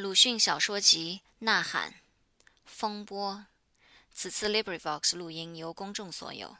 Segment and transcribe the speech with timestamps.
[0.00, 1.90] 鲁迅小说集《呐喊》，
[2.64, 3.44] 风波。
[4.10, 6.56] 此次 LibriVox 录音由公众所有。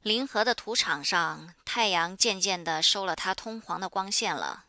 [0.00, 4.64] 临河的土场上，太阳渐渐地收了它通黄的光线了。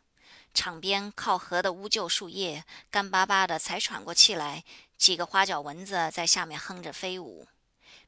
[0.54, 4.66] 场边靠河的乌桕树叶干巴巴的，才喘过气来。
[4.98, 7.48] 几个花脚蚊子在下面哼着飞舞。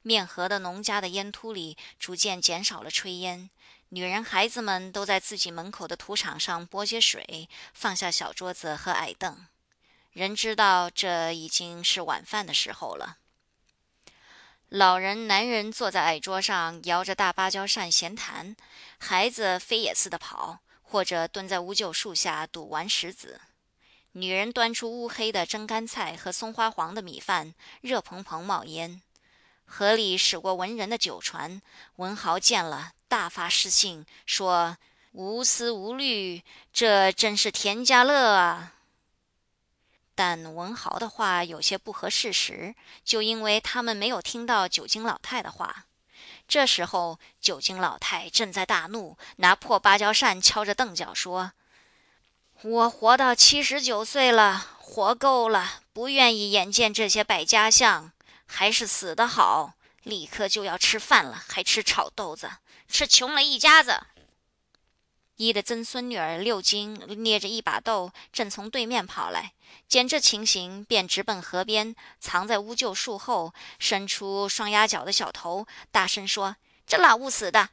[0.01, 3.49] 面河的农家的烟突里逐渐减少了炊烟。
[3.91, 9.47] 女人、孩子们都在自己门口的土场上拨些水，放下小桌子和矮凳。
[10.11, 13.17] 人知道这已经是晚饭的时候了。
[14.67, 18.55] 老人、男人坐在矮桌上，摇着大芭蕉扇闲谈；
[18.99, 23.41] 孩子飞也似的跑，或者蹲在乌桕树下赌玩石子。
[24.11, 29.01] 女人端出乌黑的蒸干菜和松花黄的米饭，热蓬蓬冒烟。
[29.65, 31.61] 河里驶过文人的酒船，
[31.95, 32.93] 文豪见了。
[33.09, 34.77] 大发诗信，说
[35.11, 38.75] ：“无思无虑，这真是田家乐啊！”
[40.13, 45.85] 但文豪的话有些不合事实，就因为他们没有听到九斤老太的话。
[46.47, 51.53] 这时候，九斤老太正在大怒，拿破芭蕉扇敲着凳脚说
[52.61, 58.11] ：“我活到七十九岁了，活够了，不愿意眼见这些败家相，
[58.45, 59.73] 还是死的好。
[60.03, 62.51] 立刻就要吃饭了，还吃炒豆子。”
[62.89, 64.01] 是穷了一家子。
[65.37, 69.53] 一的曾孙女儿六斤捏着一把豆，正从对面跑来，
[69.87, 77.69] 见这情形，便直奔河边，藏在乌桕树后，伸出双鸭脚的小头，大声说：“这老物死的！”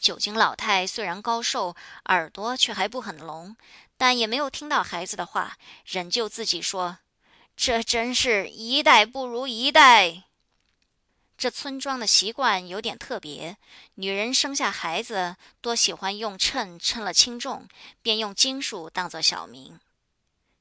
[0.00, 3.56] 九斤老太虽然高寿，耳朵却还不很聋，
[3.96, 6.98] 但也没有听到孩子的话，仍旧自己说
[7.56, 10.24] ：“这真是一代不如一代。”
[11.36, 13.58] 这村庄的习惯有点特别，
[13.96, 17.68] 女人生下孩子多喜欢用秤称了轻重，
[18.00, 19.78] 便用斤数当作小名。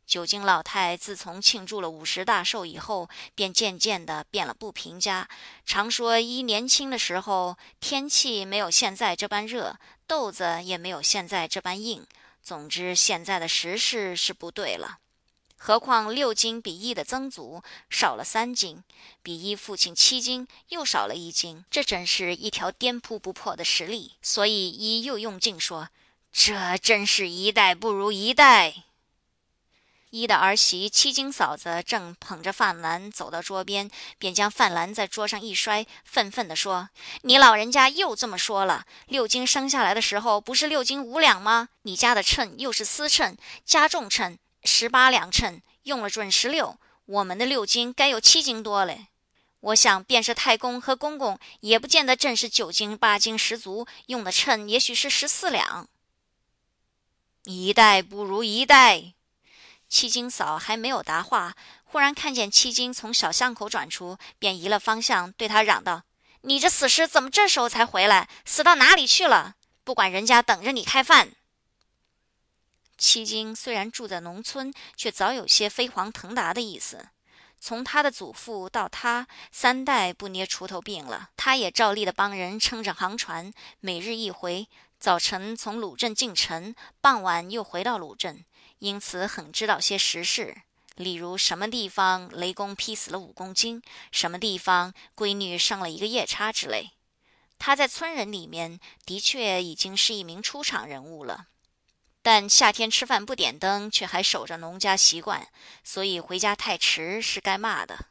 [0.05, 5.27] 九斤老太自从庆祝了五十大寿以后，便渐渐的变了不平家，
[5.65, 12.05] 常说一年轻的时候天气没有现在这般热，豆子也没有现在这般硬。
[12.43, 14.99] 总之，现在的时事是不对了。
[15.57, 18.83] 何况六斤比一的曾祖少了三斤，
[19.23, 24.13] 比一父亲七斤又少了一斤，这真是一条颠扑不破的实力。
[24.21, 25.89] 所以一又用劲说
[26.31, 28.75] ：“这真是一代不如一代。”
[30.11, 36.89] 一的儿媳七斤嫂子正捧着饭篮走到桌边，便将饭篮在桌上一摔，愤愤地说
[37.23, 38.85] ：“你老人家又这么说了！
[39.07, 41.69] 六斤生下来的时候不是六斤五两吗？
[41.81, 43.35] 你家的秤又是丝秤，
[43.65, 49.07] 加重秤。”十八两秤用了准十六，我们的六斤该有七斤多嘞。
[49.59, 55.87] 我想，便是太公和公公，也不见得正是九斤八斤十足，用的秤也许是十四两。
[57.45, 59.13] 一代不如一代。
[59.87, 66.03] 七斤嫂还没有答话，忽然看见七斤从小巷口转出，便移了方向，对他嚷道
[66.41, 68.27] ：“你这死尸怎么这时候才回来？
[68.45, 69.55] 死到哪里去了？
[69.83, 71.33] 不管人家等着你开饭。”
[72.97, 77.09] 七金虽然住在农村，却早有些飞黄腾达的意思。
[77.59, 81.29] 从他的祖父到他，三代不捏锄头病了。
[81.35, 84.67] 他也照例的帮人撑着航船，每日一回，
[84.99, 88.45] 早晨从鲁镇进城，傍晚又回到鲁镇，
[88.79, 90.55] 因此很知道些实事。
[90.95, 96.91] 例如什么地方雷公劈死了五公斤，什么地方闺女上了一个夜叉之类。
[97.57, 101.47] 他在村人里面的确已经是一名出场人物了。
[102.25, 105.47] 但夏天吃饭不点灯，却还守着农家习惯，
[105.83, 108.07] 所以回家太迟是该骂的。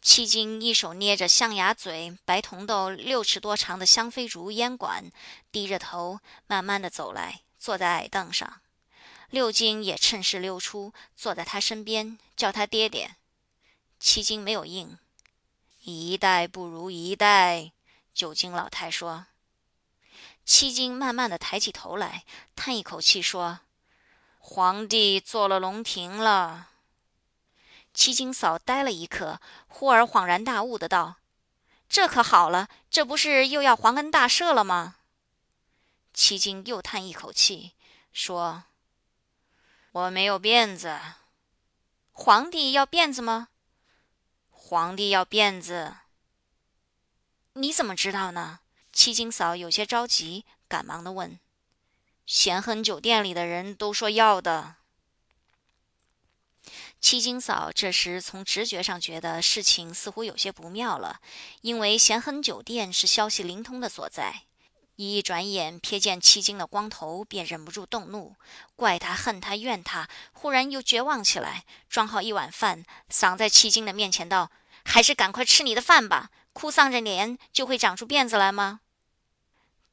[0.00, 5.12] 七金一手捏着象牙嘴、白铜豆六尺多长的香妃竹烟管，
[5.52, 6.18] 低着头
[6.48, 8.60] 慢慢的走来，坐在矮凳上。
[9.30, 13.14] 六金也趁势溜出，坐在他身边，叫他爹爹。
[14.00, 14.98] 七金没有应。
[15.84, 17.70] 一代不如一代，
[18.12, 19.26] 九斤老太说。
[20.44, 22.24] 七金慢慢的抬起头来，
[22.56, 23.60] 叹一口气说
[24.38, 26.70] ：“皇帝做了龙庭了。”
[27.94, 31.16] 七金嫂呆了一刻，忽而恍然大悟的道
[31.88, 34.96] ：“这可好了，这不是又要皇恩大赦了吗？”
[36.14, 37.72] 七金又叹一口气，
[38.12, 38.64] 说
[39.92, 40.98] ：“我没有辫子。”
[42.12, 43.48] 皇帝要辫子吗？
[44.50, 45.96] 皇帝要辫子。
[47.54, 48.60] 你怎么知道呢？
[48.92, 51.38] 七金嫂有些着急，赶忙的问
[52.26, 54.76] ：“咸亨酒店里的人都说要的。”
[57.00, 61.20] 七金嫂这时从直觉上觉得事情似乎有些不妙了，
[61.62, 64.42] 因为咸亨酒店是消息灵通的所在，
[64.94, 68.36] 一一转眼瞥见七金的光头，便忍不住动怒，
[68.76, 70.08] 怪他、恨他、怨他。
[70.32, 74.52] 忽然又绝望起来，装好一碗饭，撒在七金的面前，道
[74.84, 76.30] ：“还是赶快吃你的饭吧！
[76.52, 78.80] 哭丧着脸就会长出辫子来吗？”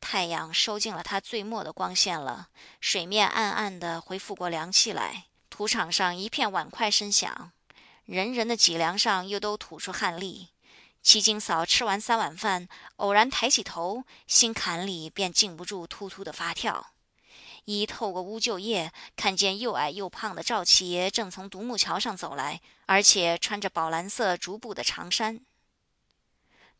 [0.01, 2.47] 太阳收尽了它最末的光线了，
[2.79, 7.51] 水面暗暗的恢复过凉气来，土场上一片碗筷声响，
[8.06, 10.50] 人人的脊梁上又都吐出汗粒。
[11.01, 12.67] 七金嫂吃完三碗饭，
[12.97, 16.91] 偶然抬起头，心坎里便禁不住突突的发跳。
[17.65, 25.41] 一透过乌旧叶，看见又矮又胖的赵七爷正从独木桥上走来，而且穿着宝蓝色竹布的长衫。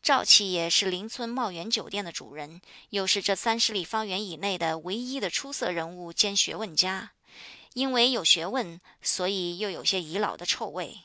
[0.02, 7.12] 赵七爷是邻村茂源酒店的主人，又是这三十里方圆以内的唯一的出色人物兼学问家。
[7.74, 11.02] 因为有学问，所以又有些遗老的臭味。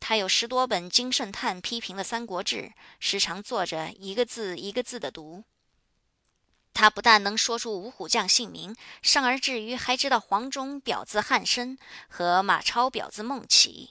[0.00, 2.56] 他有十多本金圣叹批评的《三国志》，
[2.98, 5.44] 时常坐着一个字一个字的读。
[6.74, 13.90] 他不但能说出五虎将姓名，尚而至于还知道黄忠表字汉升和马超表字孟起。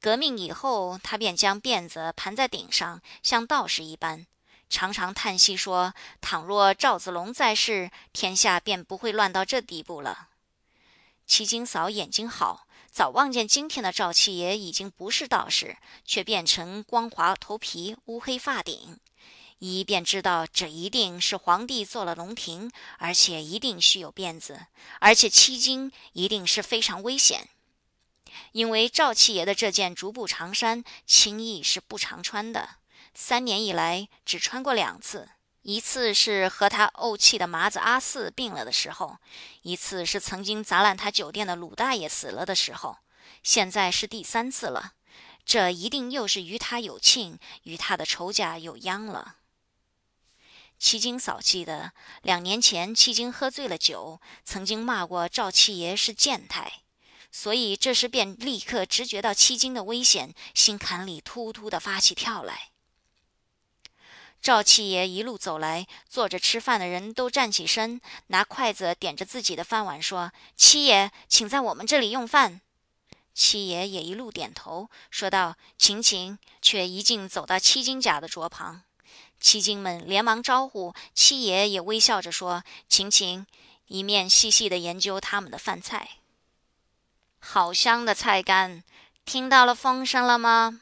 [0.00, 4.26] 革命以后，他便将辫子盘在顶上，像道士一般，
[4.70, 5.92] 常常叹息说
[6.22, 10.28] ：“倘若赵子龙在世，天下便不会乱到这地步了。”
[11.26, 15.76] 七金嫂眼睛好，早望见今天的赵七爷已经不是道士，
[16.06, 18.98] 却变成光滑头皮、乌黑发顶，
[19.58, 24.66] 一便知道这一定是皇帝做了龙庭，而且一定须有辫子，
[25.00, 27.50] 而且七金一定是非常危险。
[28.52, 32.76] 因为赵七爷的这件竹布长衫，轻易是不常穿的。
[33.14, 35.30] 三年以来，只穿过两次。
[35.62, 39.18] 一次是和他怄气的麻子阿四病了的时候，
[39.62, 42.96] 一次是曾经砸烂他酒店的鲁大爷死了的时候。
[43.42, 44.92] 现在是第三次了，
[45.44, 49.36] 这一定又是与他有庆，与他的仇家有殃了。
[50.78, 51.92] 七金嫂记得，
[52.22, 56.72] 两年前七金喝醉了酒，曾经骂过赵七爷是贱太。
[57.32, 62.70] 所以这时便立刻直觉到七金的危险，心坎里突突的发起跳来。
[64.42, 72.62] 赵七爷一路走来，坐着吃饭的人都站起身，拿筷子点着自己的饭碗，说：“七爷，请在我们这里用饭。”
[73.34, 78.82] 七爷也一路点头，说道：“请请。”却一径走到七金家的桌旁，
[79.38, 83.46] 七金们连忙招呼，七爷也微笑着说：“请请。”
[83.88, 86.19] 一面细细的研究他们的饭菜。
[87.40, 88.84] 好香的菜干，
[89.24, 90.80] 听到了风声了吗？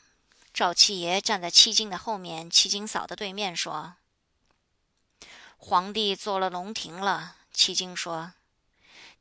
[0.53, 3.95] 赵七爷站在七金的后面，七金嫂的对面说
[5.57, 8.33] ：“皇帝做了龙庭了。”七金说：“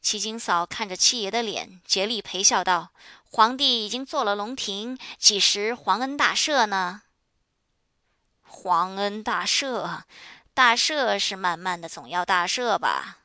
[0.01, 2.89] 七金嫂看着七爷的脸，竭力陪笑道
[3.31, 7.03] ：‘皇帝已经做了龙庭，几时皇恩大赦呢？’
[8.41, 10.01] 皇恩大赦，
[10.53, 13.19] 大赦是慢慢的，总要大赦吧？”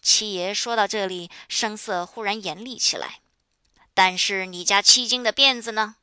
[0.00, 3.20] 七爷说到这里，声色忽然严厉起来。
[3.98, 5.96] 但是你家七斤的辫子呢？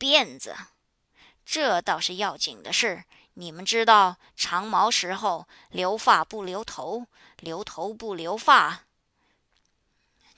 [0.00, 0.56] 辫子，
[1.46, 3.04] 这倒是要紧的事。
[3.34, 7.06] 你们知道，长毛时候留发不留头，
[7.38, 8.80] 留头不留发。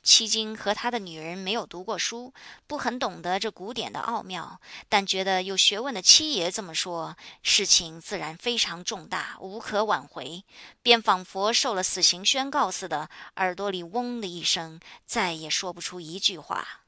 [0.07, 2.33] 七金和他的女人没有读过书，
[2.69, 10.45] 不很懂得这古典的奥妙，但觉得有学问的七爷这么说，事情自然非常重大，无可挽回，
[10.81, 16.83] 便仿佛受了死刑宣告似的，耳朵里嗡的一声，再也说不出一句话。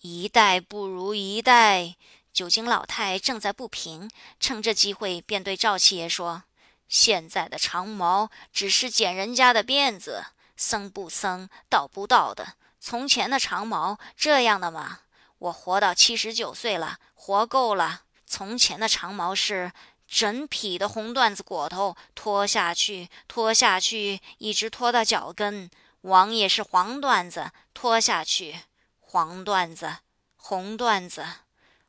[0.00, 1.96] 一代不如一代，
[2.32, 4.10] 九斤老太正在不平，
[4.40, 6.44] 趁这机会便对赵七爷说
[6.88, 10.24] ：“现在的长毛只是剪人家的辫子。”
[10.62, 12.54] 僧不僧，道不道的。
[12.78, 15.00] 从前的长毛这样的吗？
[15.38, 18.02] 我活到七十九岁了，活够了。
[18.24, 19.72] 从前的长毛是
[20.06, 25.68] 整匹的红缎子裹头，拖下去，拖下去，一直拖到脚跟。
[26.02, 28.60] 王爷是黄缎子，拖下去，
[29.00, 29.96] 黄缎子，
[30.36, 31.24] 红缎子，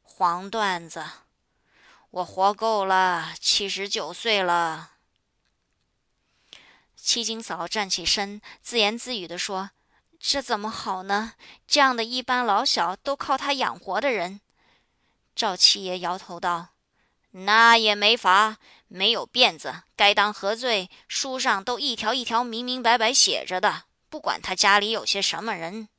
[0.02, 1.06] 黄缎子。
[2.10, 4.93] 我活够了，七十九岁了。
[7.06, 9.72] 七金嫂站起身，自言自语地说
[10.18, 11.34] ：“这怎么好呢？
[11.68, 14.40] 这样的一般老小都靠他养活的人。”
[15.36, 16.70] 赵七爷摇头道
[17.32, 18.56] ：“那也没法，
[18.88, 20.90] 没有辫子，该当何罪？
[21.10, 23.84] 书上都一条一条明明白白写着的。
[24.10, 25.90] 不管他家里有些什么人。”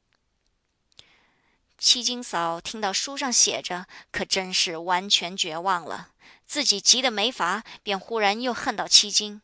[1.76, 6.12] 七金嫂听到书上写着，可真是完全绝望了，
[6.46, 9.42] 自己急得没法，便忽然又恨到七金。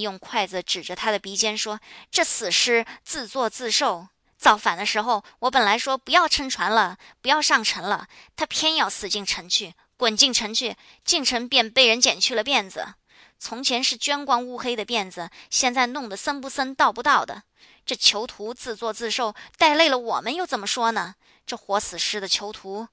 [0.00, 4.08] 用筷子指着他的鼻尖说：“这死尸自作自受！
[4.36, 10.76] 造反的时候，我本来说不要撑船了，不要上城了，他偏要死进城去，滚进城去。
[11.04, 12.94] 进城便被人剪去了辫子。
[13.38, 17.44] 从前是捐光乌黑的辫子，现在弄得僧不僧道不道的。
[17.86, 21.14] 这囚徒自作自受，带累了我们又怎么说呢？
[21.46, 22.88] 这活死尸的囚徒。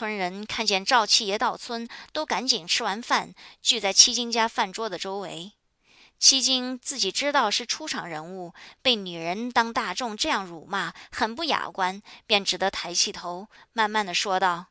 [0.00, 5.52] 村人看见赵七爷到村，都赶紧吃完饭，聚在七金家饭桌的周围。
[6.18, 14.68] 七金自己知道是出场人物，被女人当大众这样辱骂，很不雅观，便只得抬起头，慢慢的说道：“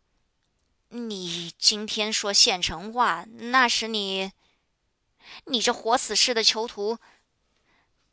[0.90, 4.32] 你今天说县城话，那时你……
[5.46, 6.98] 你这活死尸的囚徒！”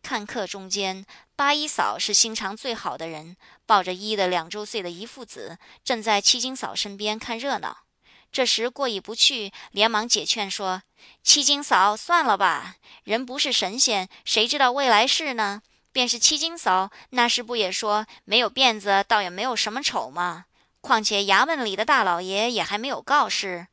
[0.05, 7.85] 看客中间，八一嫂是心肠最好的人，抱着一的两周岁的姨父子，正在七金嫂身边看热闹。
[8.33, 10.83] 这时过意不去，连忙解劝说
[11.23, 15.61] ：“七金嫂，算了吧，人不是神仙，谁知道未来事呢？
[15.93, 20.47] 便是七金嫂那时不也说没有辫子，倒也没有什么丑吗？
[20.81, 23.67] 况且衙门里的大老爷也还没有告示。”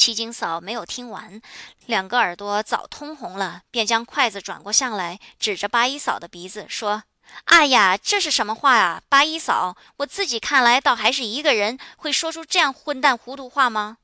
[0.00, 1.42] 七金嫂没有听完，
[1.84, 7.02] 两个耳朵早通红了，便将筷子转过向来，指着八一嫂的鼻子说。
[7.44, 13.98] 哎呀，这是什么话啊，八一嫂，我自己看来倒还是一个人会说出这样混蛋糊涂话吗？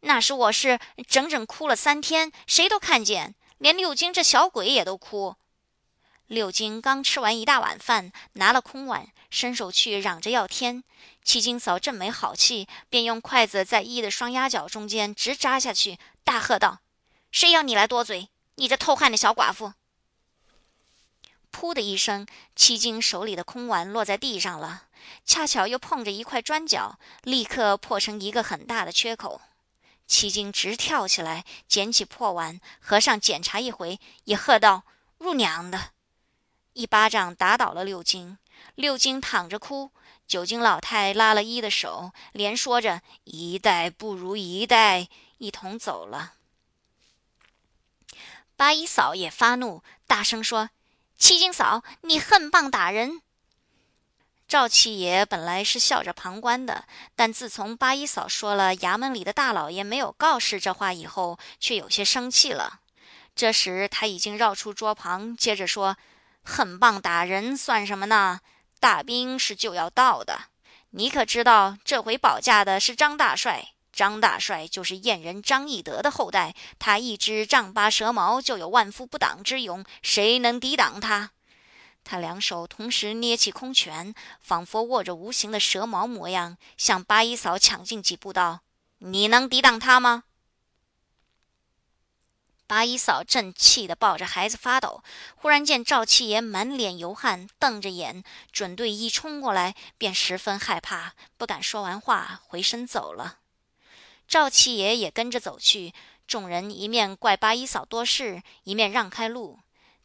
[0.00, 5.36] 那时我是整整哭了三天，谁都看见，连六金这小鬼也都哭。
[6.26, 10.84] 六金刚吃完一大碗饭，拿了空碗，伸手去嚷着要添。
[11.24, 16.80] 七金嫂正没好气，便用筷子在一的双鸭脚中间直扎下去，大喝道
[17.32, 18.28] ：“谁要你来多嘴？
[18.56, 19.72] 你这偷汉的小寡妇！”
[21.50, 24.84] 噗的一声，七金手里的空碗落在地上了，
[25.24, 29.40] 恰巧又碰着一块砖脚，立刻破成一个很大的缺口。
[30.06, 34.82] 七金直跳起来，捡起破碗，和尚检查一回，也喝道
[35.18, 35.92] ：“入娘的！”
[36.74, 38.36] 一巴掌打倒了六金。
[38.74, 39.90] 六金躺着哭，
[40.26, 46.34] 九金老太拉了一的手，连说着“一代不如一代”，一同走了。
[48.56, 50.70] 八一嫂也发怒，大声说。
[51.16, 53.22] 七金嫂，你恨棒打人！
[54.48, 62.80] 赵七爷本来是笑着旁观的，但自从八一嫂说了衙门里的大老爷没有告示这话以后，却有些生气了。
[63.34, 65.96] 这时他已经绕出桌旁，接着说
[66.42, 68.40] ：“很棒打人算什么呢？
[68.80, 70.46] 大兵是就要到的，
[70.90, 81.32] 你可知道这回保驾的是张大帅？”张大帅就是燕人张翼德的后代，他一只丈八蛇矛就有万夫不挡之勇，谁能抵挡他？
[82.02, 88.60] 他两手同时捏起空拳，仿佛握着无形的蛇矛模样，向八一嫂抢进几步，道
[88.98, 90.24] ：“你能抵挡他吗？”
[92.72, 95.02] 八一嫂正气得抱着孩子发抖，
[95.36, 103.40] 忽然见赵七爷满脸油汗，瞪着眼准对一冲过来，便十分害怕，不敢说完话，回身走了。
[104.26, 105.92] 赵七爷也跟着走去，
[106.26, 109.58] 众人一面怪八一嫂多事，一面让开路。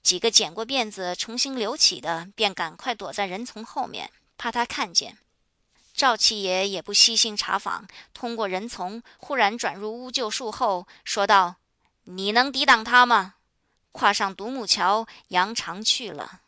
[0.04, 5.18] 几个剪过辫子、重新留起的，便赶快躲在人丛后面，怕他看见。
[5.94, 11.56] 赵七爷也不悉心查访，通过人丛，忽然转入乌桕树后，说道
[12.08, 13.36] ：“你能抵挡他吗？”
[13.94, 16.42] 跨上独木桥，扬长去了。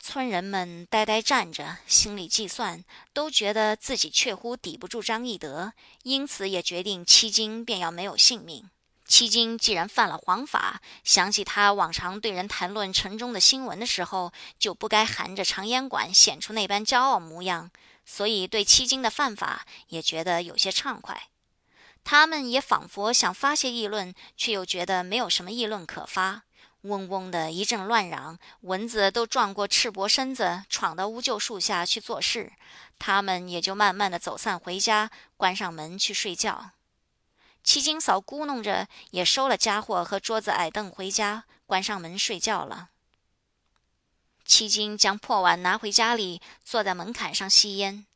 [0.00, 8.68] 村人们呆呆站着，心里计算，都觉得自己确乎抵不住张翼德，因此也决定七金便要没有性命。
[9.06, 17.70] 七金既然犯了皇法，想起他往常对人谈论城中的新闻的时候，就不该含着长烟管显出那般骄傲模样，
[18.04, 21.28] 所以对七金的犯法也觉得有些畅快。
[22.04, 26.42] 他们也仿佛想发些议论，却又觉得没有什么议论可发。
[26.82, 32.52] 嗡嗡的一阵乱嚷，蚊子都撞过赤膊身子，闯到乌桕树下去做事。
[32.98, 36.70] 他们也就慢慢的走散回家，关上门去睡觉。
[37.64, 42.90] 七金嫂咕哝着，也收了家伙和桌子矮凳回家，关上门睡觉了。
[44.44, 48.06] 七金将破碗拿回家里，坐在门槛上吸烟，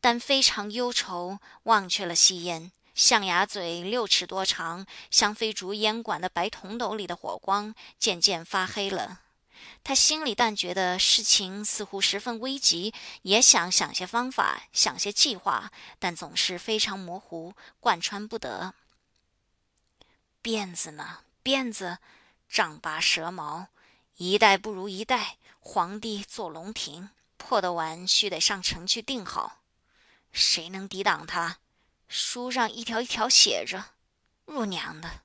[0.00, 2.72] 但非常忧愁，忘却了吸烟。
[2.94, 9.20] 象牙嘴六尺多长，香妃竹烟管的白铜斗里的火光渐渐发黑了。
[9.84, 18.74] 他心里但觉得事情似乎十分危急，也想想些方法，想些计划，但总是非常模糊，贯穿不得。
[20.42, 21.20] 辫子呢？
[21.42, 21.98] 辫子，
[22.48, 23.68] 丈八蛇矛，
[24.16, 25.38] 一代不如一代。
[25.58, 29.60] 皇帝坐龙庭，破的完须得上城去定好。
[30.32, 31.58] 谁能抵挡他？
[32.14, 33.86] 书上一条一条写着
[34.44, 35.22] ：“入娘的。”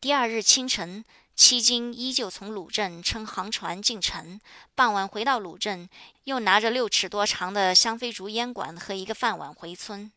[0.00, 1.04] 第二日清晨，
[1.34, 4.40] 七金依旧从鲁镇乘航船进城，
[4.76, 5.88] 傍晚回到鲁镇，
[6.24, 10.12] 又拿着六尺多长的香妃竹烟管和一个饭碗回村。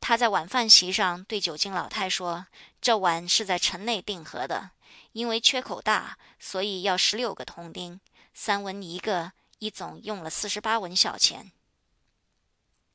[0.00, 2.46] 他在晚饭席上对九斤老太说
[2.80, 4.70] ：“这碗是在城内订合的，
[5.12, 8.00] 因为缺口大，所以要十六个铜钉，
[8.32, 11.52] 三文一个，一总用了四十八文小钱。”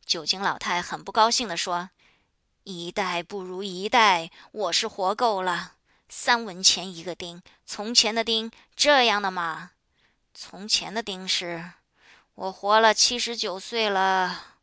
[0.07, 1.89] 九斤老太很不高兴地说
[2.63, 5.73] ：“一代不如一代，我是活够了。
[6.07, 9.71] 三文钱一个钉，从前的钉这样的嘛？
[10.33, 11.71] 从前的钉是，
[12.35, 14.55] 我活了七十九岁了。”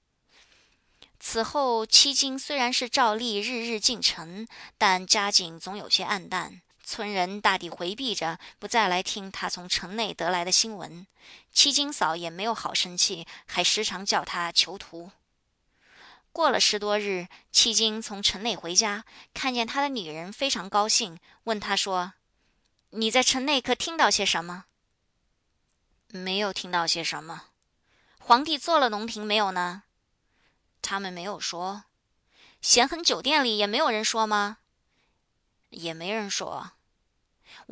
[1.21, 4.49] 此后，七斤虽然是照例日日进城，
[4.79, 6.63] 但家境总有些暗淡。
[6.83, 11.07] 村人大抵回避着，不再来听他从城内得来的新闻。
[11.53, 15.11] 七金嫂也没有好生气，还时常叫他囚徒。
[16.35, 22.15] 过了十多日，七金从城内回家，看见他的女人非常高兴，问他说
[22.91, 24.65] ：“你在城内可听到些什么
[26.11, 27.51] ？”“没有听到些什么。
[28.19, 29.85] ”“皇帝做了龙庭没有呢
[30.83, 31.85] ？”“他们没有说。
[32.61, 34.59] ”“咸亨酒店里也没有人说吗
[35.71, 36.73] ？”“也没人说。”“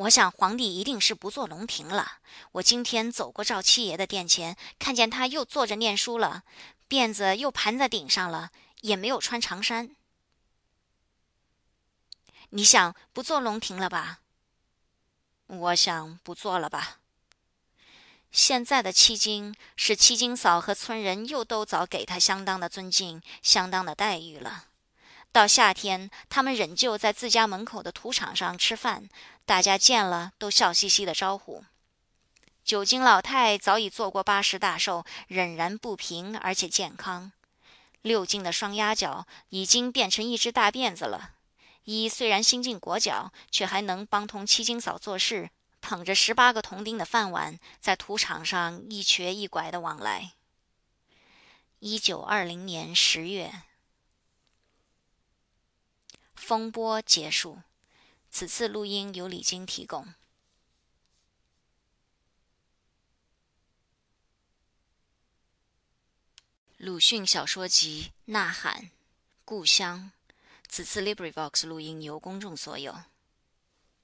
[0.06, 2.18] 我想皇帝一定是不做龙庭了。
[2.52, 6.44] 我今天走过赵七爷的殿前，看见他又坐着念书了。”
[6.92, 8.50] 辫子又盘在顶上了，
[8.82, 9.96] 也没有穿长衫。
[12.50, 14.18] 你想不做龙庭了吧？
[15.46, 16.98] 我想不做了吧。
[18.30, 24.66] 现在的七金是七金嫂和村人又都早给他相当的尊敬、相当的待遇了。
[25.32, 29.08] 到夏天，他们仍旧在自家门口的土场上吃饭，
[29.46, 31.64] 大家见了都笑嘻嘻的招呼。
[32.64, 37.32] 九斤老太早已做过八十大寿，仍然不平，而且健康。
[38.02, 41.32] 六斤的双鸭脚已经变成一只大辫子了。
[41.84, 45.50] 一虽然新进裹脚，却还能帮同七斤嫂做事，
[45.80, 50.32] 捧着十八个铜钉的饭碗，在土场上一瘸一拐的往来。
[51.80, 53.52] 一九二零年十月，
[56.36, 57.58] 风波结束。
[58.30, 60.14] 此次录音由李晶提供。
[66.82, 68.82] 鲁迅小说集《呐喊》，
[69.44, 70.10] 故乡。
[70.68, 73.02] 此次 LibriVox 录音由公众所有。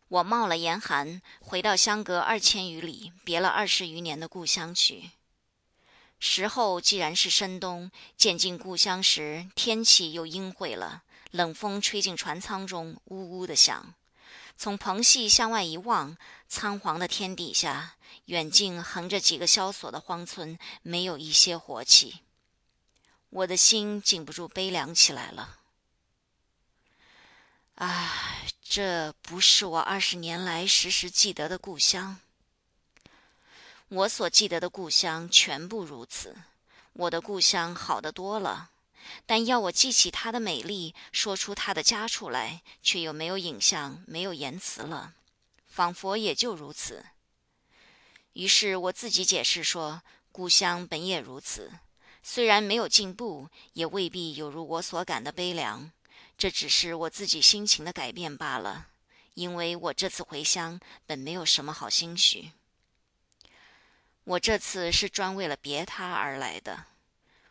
[0.07, 5.11] 我冒了严寒，回到相隔二千余里、别了二十余年的故乡去。
[6.21, 13.93] 时候既然是深冬，渐近故乡时，天气又阴晦了，冷风吹进船舱中，呜呜的响。
[14.57, 16.17] 从棚隙向外一望，
[16.49, 22.21] 苍黄的天底下，远近横着几个萧索的荒村，没有一些活气。
[23.31, 25.59] 我的心禁不住悲凉起来了。
[27.75, 32.19] 唉，这不是我二十年来时时记得的故乡。
[33.89, 36.37] 我所记得的故乡全部如此。
[36.95, 38.71] 我的故乡好得多了，
[39.25, 45.15] 但要我记起它的美丽，说出它的家处来，却又没有影像，没有言辞了，
[45.67, 47.07] 仿佛也就如此。
[48.33, 51.73] 于是我自己解释说：故乡本也如此。
[52.23, 55.91] 虽然没有进步，也未必有如我所感的悲凉。
[56.37, 58.89] 这只是我自己心情的改变罢了。
[59.35, 62.51] 因为我这次回乡本没有什么好心绪。
[64.25, 66.87] 我这次是专为了别他而来的。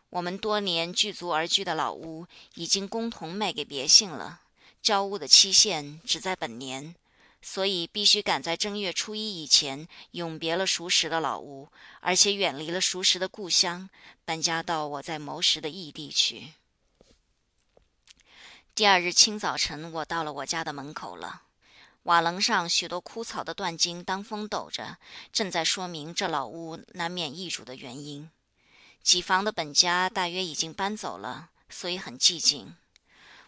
[0.09, 4.41] 我们多年聚族而居的老屋已经共同卖给别姓了，
[4.81, 6.93] 交屋的期限只在本年。
[7.41, 11.69] 所以必须赶在正月初一以前永别了熟识的老屋，
[12.01, 13.89] 而且远离了熟识的故乡，
[14.25, 16.53] 搬家到我在谋时的异地去。
[18.75, 21.43] 第二日清早晨，我到了我家的门口了。
[22.03, 24.97] 瓦楞上许多枯草的断茎当风抖着，
[25.33, 28.29] 正在说明这老屋难免易主的原因。
[29.01, 32.75] 几房的本家大约已经搬走了，所以很寂静。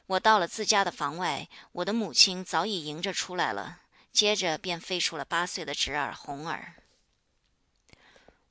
[0.10, 3.82] 我到了自家的房外，我的母亲早已迎着出来了。
[4.12, 6.74] 接着便飞出了八岁的侄儿红儿。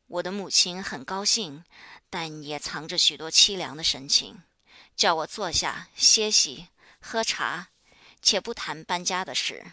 [0.06, 1.64] 我的母亲很高兴，
[2.08, 4.40] 但也藏着许多凄凉的神情，
[4.94, 6.68] 叫我坐下歇息、
[7.00, 7.70] 喝茶，
[8.22, 9.72] 且不谈搬家的事。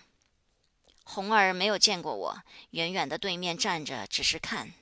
[1.03, 4.73] 红儿没有见过我，远远的对面站着，只是看。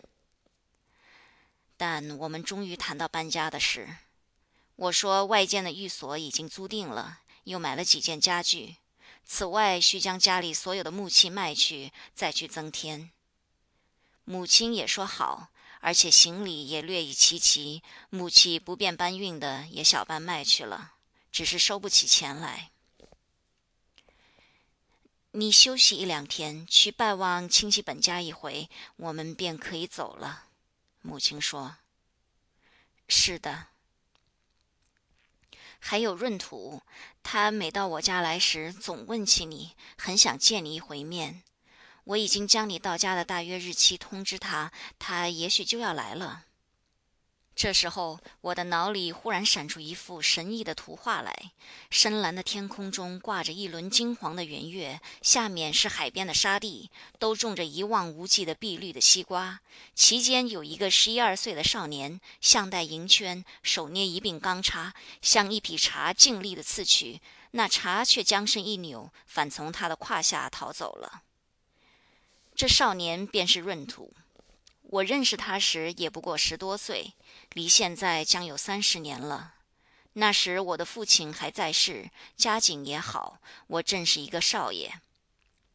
[1.75, 3.89] 但我们终于谈到搬家的事。
[4.83, 8.75] 我说外间的寓所已经租定了，又买了几件家具。
[9.23, 13.09] 此外，需将家里所有的木器卖去，再去增添。
[14.25, 15.47] 母亲也说好，
[15.79, 20.95] 而且行李也略已齐齐，木器不便搬运的也小半卖去了，
[21.31, 22.71] 只是收不起钱来。
[25.31, 30.47] 你休息一两天，去拜望亲戚本家一回，我们便可以走了。”
[31.01, 31.77] 母亲说
[33.07, 33.67] ：“是的。”
[35.85, 36.81] 还有闰土，
[37.21, 41.43] 他每到我家来时，总问起你，很想见你一回面。
[42.05, 46.45] 我已经将你到家的大约日期通知他，他也许就要来了。
[47.55, 51.51] 这时候，我的脑里忽然闪出一幅神异的图画来：
[51.89, 56.89] 深蓝的天空中挂着一轮金黄的圆月，下面是海边的沙地，
[57.19, 59.61] 都种着一望无际的碧绿的西瓜。
[59.93, 71.21] 其间有一个十一二岁的少年，项带银圈，手捏一柄钢叉，向一匹茶尽力的刺去，那茶却将身一扭，反从他的胯下逃走了。
[72.55, 74.11] 这少年便是闰土。
[74.89, 77.13] 我认识他时也不过十多岁，
[77.53, 79.53] 离现在将有三十年了。
[80.13, 85.01] 那时我的父亲还在世，家境也好，我正是一个少爷。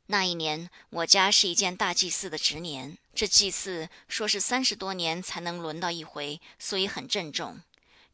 [0.06, 7.60] 那一年我家是一件大祭祀的值年，这祭祀说是三十多年才能轮到一回，所以很郑重。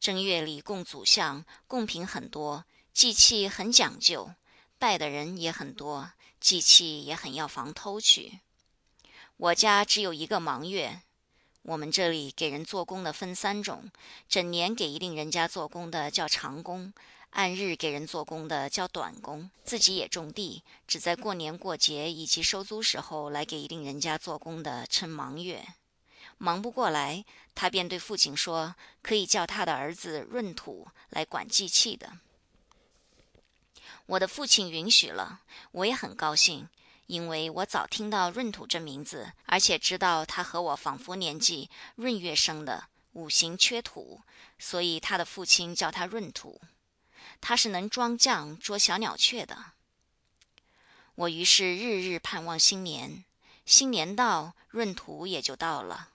[0.01, 4.33] 正月里供祖像，贡品很多，祭器很讲究，
[4.79, 8.41] 拜的人也很多，祭器也很要防偷去。
[9.37, 11.01] 我家只有一个忙月，
[11.65, 13.91] 我们这里给人做工的分三种：
[14.29, 16.93] 整年给一定人家做工的叫长工，
[17.31, 19.51] 按日给人做工的叫短工。
[19.65, 25.65] 自己也种地，只在过年过节以及收租时候来给一定人家做工的称忙月。
[26.37, 27.25] 忙不过来，
[27.55, 32.19] 他便对父亲说，可以叫他的儿子闰土来管祭器的。
[34.05, 35.41] 我的父亲允许了，
[35.73, 36.69] 我也很高兴。
[37.07, 44.23] 因为我早听到闰土这名字，而且知道他和我仿佛年纪，闰月生的，五行缺土，
[44.59, 46.61] 所以他的父亲叫他闰土。
[47.43, 49.73] 他是能装酱捉小鸟雀的。
[51.15, 53.25] 我于是日日盼望新年，
[53.67, 56.09] 新年到，闰土也就到了。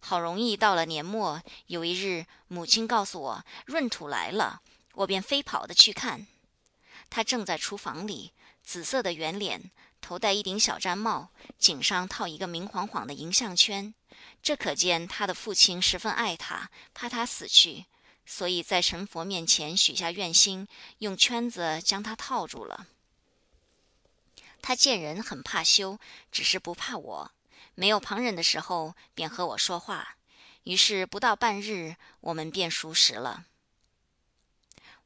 [0.00, 4.62] 好容易到了年末，有一日，母亲告诉我闰土来了，
[4.94, 6.26] 我便飞跑的去看。
[7.10, 9.70] 他正在厨房里，紫色的圆脸。
[10.06, 13.92] 头戴一顶小毡帽，颈上套一个明晃晃的银项圈，
[14.40, 17.86] 这可见他的父亲十分爱他，怕他死去，
[18.24, 22.86] 所以在神佛面前许下愿心，用圈子将他套住了。
[24.62, 25.98] 他见人很怕羞，
[26.30, 27.32] 只是不怕我，
[27.74, 30.18] 没有旁人的时候便和我说话，
[30.62, 33.46] 于是不到半日，我们便熟识了。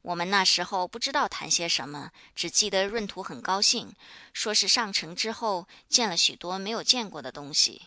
[0.03, 3.93] 我们那时候不知道谈些什么，只记得闰土很高兴，
[4.33, 7.83] 说是上城之后见了许多没有见过的东西。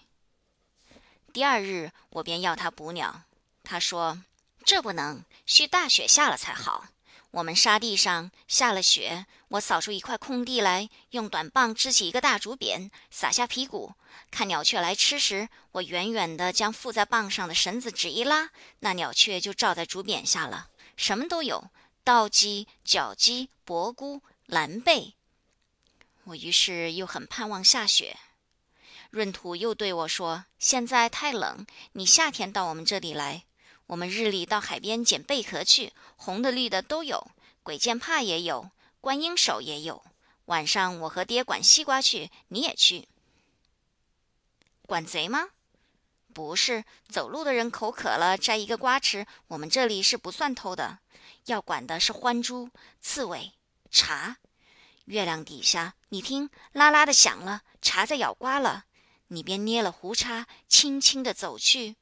[1.33, 3.23] 第二日，我便要他捕鸟，
[3.65, 4.23] 他说
[4.65, 6.87] ：“这不能，需大雪下了才好。”
[7.33, 13.95] 我们沙地上下了雪，我扫出一块空地来，用短棒支起一个大竹匾，撒下皮鼓，
[14.31, 21.69] 看鸟雀来吃时，我远远的将附在棒上的绳子只一拉，那鸟雀就罩在竹匾下了，什么都有。
[22.05, 25.15] 稻鸡、角鸡、薄菇、蓝贝，
[26.25, 28.19] 我于是又很盼望下雪。
[29.13, 33.45] 闰土又对我说：“现在太冷，你夏天到我们这里来，
[33.87, 37.31] 我们日里到海边捡贝壳去，红的、绿的都有，
[37.63, 40.05] 鬼见怕也有，观音手也有。
[40.45, 43.09] 晚上我和爹管西瓜去，你也去。
[44.83, 45.49] 管贼吗？
[46.35, 50.99] 不是，走路的人口渴了，摘一个瓜吃，我们这里是不算偷的。”
[51.47, 53.53] 要管的是獾猪、刺猬、
[53.91, 54.39] 茶。
[55.07, 58.87] 月亮底下，你听，啦啦的响了，茶在咬瓜了。
[59.29, 61.97] 你便捏了胡叉，轻轻的走去。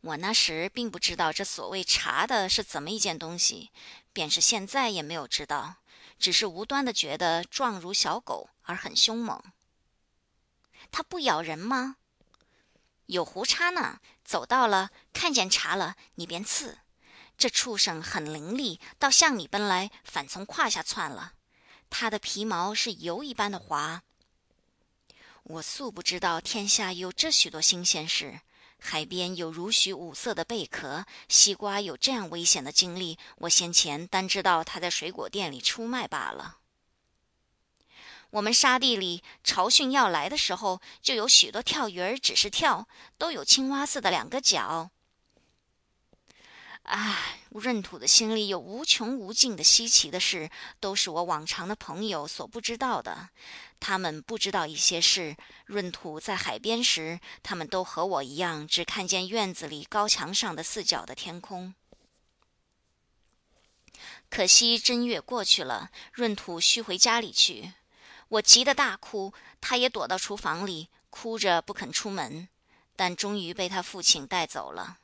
[0.00, 3.70] 我那时并不知道这所谓茶的是怎么一件东西，
[4.14, 5.76] 便是现在也没有知道，
[6.18, 9.42] 只是无端的觉得状如小狗而很凶猛。
[10.90, 11.96] 它不咬人吗？
[13.06, 14.00] 有胡叉呢。
[14.24, 16.78] 走到了，看见茶了，你便刺。
[17.40, 21.32] 这畜生很伶俐，倒向你奔来，反从胯下窜了。
[21.88, 24.02] 它的皮毛是油一般的滑。
[25.44, 28.42] 我素不知道天下有这许多新鲜事，
[28.78, 36.58] 海边有如许五色的贝壳，西瓜有这样危险的经历，我先前单知道它在水果店里出卖罢了。
[38.32, 44.90] 我们沙地里潮汛要来的时候，就有许多跳鱼儿，只是跳，都有青蛙似的两个脚。
[46.90, 50.50] 唉，闰土的心里有无穷无尽的稀奇的事，
[50.80, 53.28] 都是我往常的朋友所不知道的。
[53.78, 55.36] 他们不知道一些事。
[55.66, 61.74] 闰土在海边时，他们都和我一样，只看见院子里高墙上的四角的天空。
[64.28, 67.72] 可惜正月过去了，闰土须回家里去。
[68.30, 72.48] 我急得大哭，他也躲到厨房里，哭着不肯出门，
[72.96, 74.98] 但终于被他父亲带走了。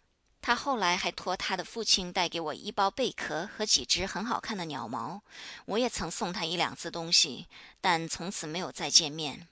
[0.46, 5.20] 他后来还托他的父亲带给我一包贝壳和几只很好看的鸟毛。
[5.64, 7.48] 我也曾送他一两次东西，
[7.80, 9.48] 但从此没有再见面。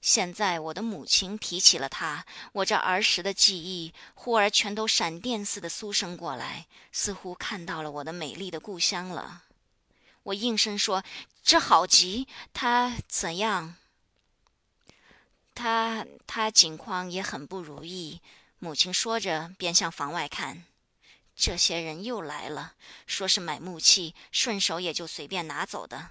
[0.00, 9.42] 现在我的母亲提起了他，我这儿时的记忆忽而全都闪电似的苏生过来，似乎看到了我的美丽的故乡了。
[10.22, 11.02] 我应声说
[11.42, 13.74] ：“这好极，他怎样？
[15.56, 18.20] 他他境况也很不如意。”
[18.64, 20.66] 母亲说着，便向房外看。
[21.34, 22.76] 这些人又来了，
[23.08, 26.10] 说是买木器，顺手也就随便拿走的。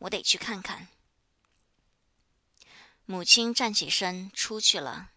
[0.00, 0.88] 我得去看看。
[3.06, 5.12] 母亲站起身出去了。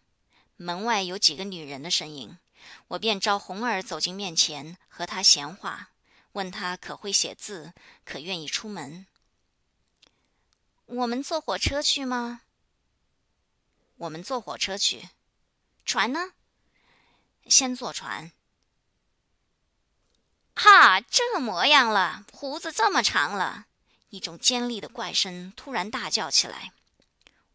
[0.55, 2.39] 门外有几个女人的身影，
[2.87, 5.89] 我便招红儿走进面前，和她闲话，
[6.31, 7.73] 问她可会写字，
[8.05, 9.05] 可愿意出门。
[10.85, 12.43] 我们坐火车去吗？
[13.97, 15.09] 我们坐火车去。
[15.83, 16.31] 船呢？
[17.47, 18.31] 先坐船。
[20.55, 23.65] 哈，这模样了，胡子这么长了，
[24.09, 26.73] 一种尖利的怪声突然大叫起来。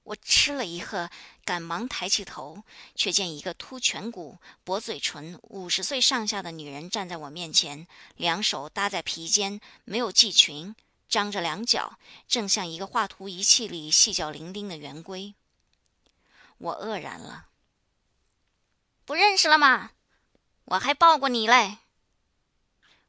[0.04, 1.10] 我吃了一喝，
[1.44, 2.62] 赶忙抬起头，
[2.94, 10.74] 却见一个凸颧骨、薄嘴唇、五十岁上下的女人站在我面前，两手搭在皮肩，没有系裙，
[11.08, 15.34] 张着两脚，正像一个画图仪器里细脚伶仃的圆规。
[16.58, 17.46] 我愕然了。
[19.04, 19.90] 不认识了吗？
[20.64, 21.78] 我还抱过你嘞。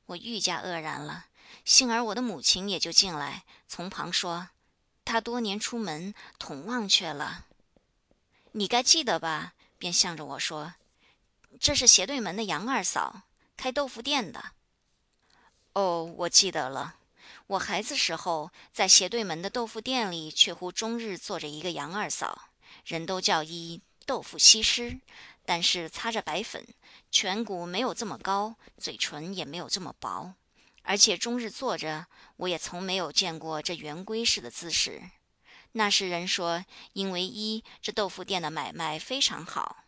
[0.08, 1.28] 我愈加愕然了。
[1.64, 4.50] 幸而我的母亲也就进来，从旁说
[5.06, 7.46] ：“他多年出门，统忘却了。
[8.52, 10.76] 你该记得吧？”便向着我说
[11.60, 13.24] ：“这是斜对门的杨二嫂，
[13.56, 14.52] 开豆腐店的。”
[15.74, 16.98] 哦，我记得了。
[17.48, 22.50] 我孩子时候在斜对门的豆腐店里，却乎终日坐着一个杨二嫂，
[22.86, 25.00] 人都叫一豆腐西施。
[25.46, 26.66] 但是擦着白粉，
[27.12, 30.34] 颧骨没有这么高，嘴唇也没有这么薄，
[30.82, 35.02] 而且终日坐着，我也从没有见过这圆规式的姿势。
[35.74, 39.84] 那时人说，因为一这豆腐店的买卖非常好，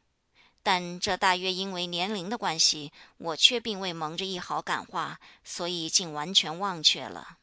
[0.62, 7.38] 但这大约因为年龄的关系，我却并未蒙着一毫感化，所以竟完全忘却了。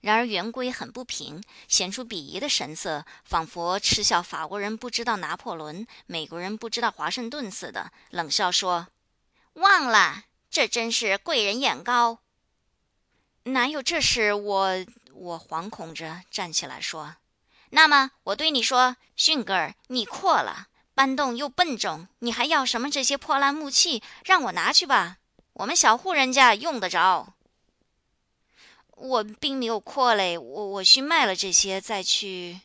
[0.00, 8.88] 然而圆规很不平，显出鄙夷的神色，仿佛嗤笑法国人不知道拿破仑，美国人不知道华盛顿似的，冷笑说
[9.54, 12.18] ：“忘了，这真是贵人眼高。”
[13.44, 14.32] 哪有这事？
[14.32, 17.16] 我我惶恐着站起来说
[17.70, 24.02] ：“那么我对你说，逊格尔，你阔了，搬动又笨重，你还要什么这些破烂木器？
[24.24, 25.18] 让我拿去吧，
[25.54, 27.34] 我们小户人家用得着。”
[29.02, 32.60] 我并没有扩嘞，我我去卖了这些再去。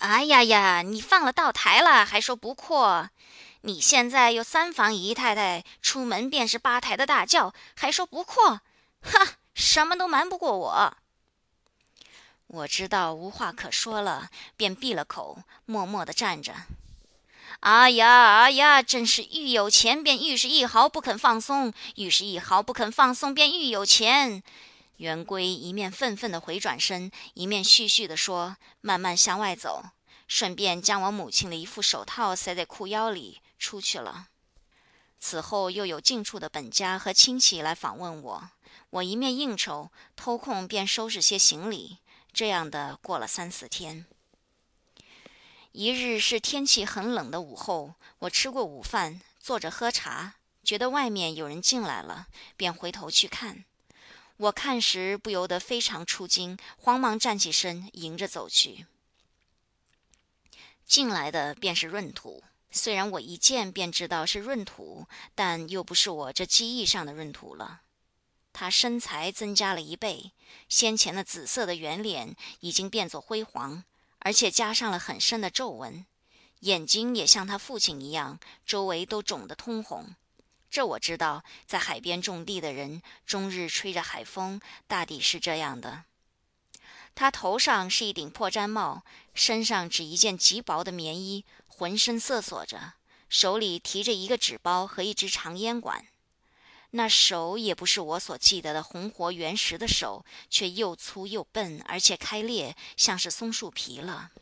[0.00, 3.08] 哎呀呀，你放了道台了，还说不扩？
[3.60, 8.62] 你现在有三房姨太太，出门便是八抬的大轿，还说不扩？
[9.00, 10.96] 哈，什么都瞒不过我。
[12.48, 16.52] 我知道无话可说了，便闭了口，默默的站着。
[17.60, 24.42] 哎呀哎呀，真是愈有钱便愈是一毫不肯放松，愈是一毫不肯放松便愈有钱。
[24.98, 29.84] 圆规一面愤愤地回转身，一面絮絮地说，慢慢向外走，
[30.28, 34.28] 顺便将我母亲的一副手套塞在裤腰里，出去了。
[35.18, 38.50] 此后又有近处的本家和亲戚来访问我，
[38.90, 41.98] 我一面应酬，偷空便收拾些行李，
[42.32, 44.06] 这样的过了三四天。
[45.72, 53.64] 一日是天气很冷的午后，我吃过午饭，坐着喝茶，觉得外面有人进来了，便回头去看。
[54.36, 58.86] 我看时不由得非常出惊，慌忙站起身，迎着走去。
[60.84, 67.82] 进来的便是闰土，虽然我一见便知道是闰土，但又不是我这记忆上的闰土了。
[68.52, 70.32] 他身材增加了一倍，
[70.68, 73.84] 先前的紫色的圆脸已经变作灰黄，
[74.18, 76.04] 而且加上了很深的皱纹，
[76.60, 80.16] 眼睛也像他父亲一样，周围都肿得通红。
[80.74, 86.02] 这我知道，在海边种地的人，终日吹着海风，大抵是这样的。
[87.14, 92.94] 他头上是一顶破毡帽，身上只一件极薄的棉衣，浑身瑟索着，
[93.28, 96.08] 手里提着一个纸包和一支长烟管。
[96.90, 104.32] 那手也不是我所记得的红活原石的手，却又粗又笨，而且开裂，像是松树皮了。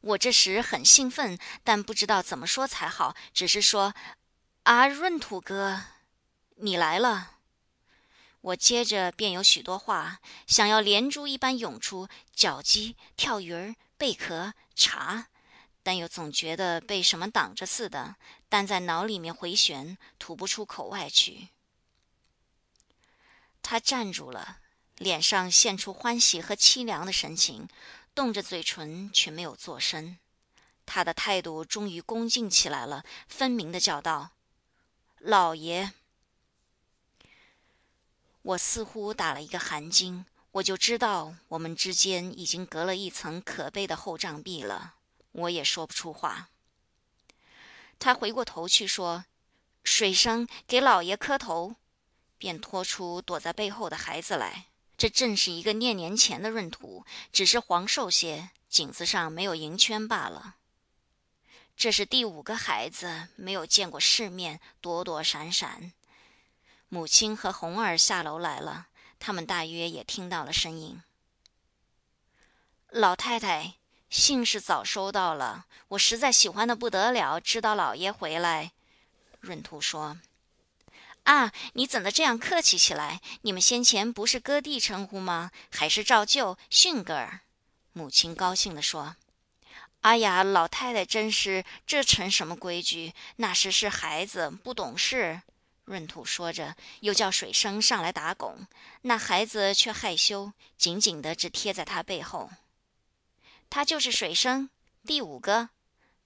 [0.00, 3.92] 我这时很兴奋，但不知道怎么说才好，只是说。
[4.64, 5.82] 啊，闰土哥，
[6.56, 7.32] 你来了！
[8.40, 15.26] 我接着便有许多话想要连珠一般涌出：脚鸡、跳鱼儿、贝壳、茶，
[15.82, 18.16] 但又总觉得被什么挡着似的，
[18.48, 21.48] 但在脑里面回旋，吐不出口外去。
[23.60, 24.60] 他站住了，
[24.96, 27.68] 脸上现出欢喜和凄凉的神情，
[28.14, 30.16] 动着嘴唇却没有作声。
[30.86, 34.30] 他的态度终于恭敬起来了，分明的叫道
[35.24, 35.92] ：“老爷。”
[38.42, 44.96] 我似乎打了一个寒噤，我就知道我们之间已经隔了一层可悲的厚障壁了。
[45.32, 46.50] 我也说不出话。
[47.98, 49.24] 他回过头去说
[49.82, 51.76] ：“水生，给老爷磕头。”
[52.36, 54.66] 便拖出躲在背后的孩子来。
[54.98, 60.56] 这正是一个念年前的闰土，只是黄瘦些，颈子上没有银圈罢了。
[61.76, 65.92] 这是第五个孩子，没有见过世面，躲躲闪闪。
[66.88, 68.86] 母亲和红儿下楼来了，
[69.18, 71.02] 他们大约也听到了声音。
[72.88, 73.74] 老太太，
[74.08, 78.70] 信是早收到了，我实在喜欢的不得了，知道老爷回来。
[79.40, 80.18] 闰土说
[81.24, 83.20] ：“啊，你怎的这样客气起来？
[83.42, 85.50] 你们先前不是哥弟称呼吗？
[85.70, 87.40] 还是照旧逊格儿？”
[87.92, 89.16] 母亲高兴地说
[90.04, 93.14] ：“哎呀，老太太真是，这成什么规矩？
[93.36, 95.40] 那时是孩子，不懂事。”
[95.86, 98.66] 闰土说着，又叫水生上来打拱，
[99.00, 102.50] 那孩子却害羞，紧紧的只贴在他背后。
[103.70, 104.68] 他就是水生，
[105.06, 105.70] 第五个，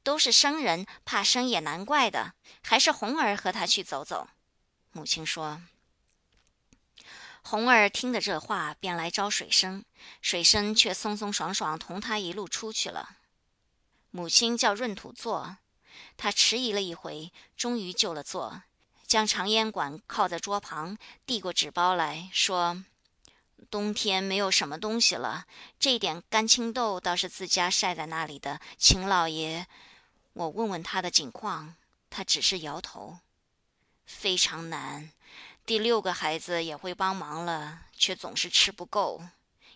[0.03, 2.35] 都是生人，怕生也难怪的。
[2.63, 4.29] 还是红儿和他去走走。
[4.91, 5.63] 母亲说。
[7.43, 9.85] 红儿听的这话，便来招水生，
[10.21, 13.18] 水生却松松爽爽同他一路出去了。
[14.11, 15.59] 母亲叫闰土坐，
[16.17, 18.63] 他迟疑了一回，终于就了座。
[19.07, 22.85] 将长烟管靠在桌旁，递过纸包来说
[23.71, 25.47] ：“冬天没有什么东西了，
[25.79, 29.67] 这点干青豆倒是自家晒在那里的，秦老爷，
[30.35, 31.75] 我问问他的景况。”
[32.11, 33.19] 他只是摇头。
[34.07, 35.13] 非常难，
[35.67, 39.23] 第六个孩子也会帮忙了，却总是吃不够，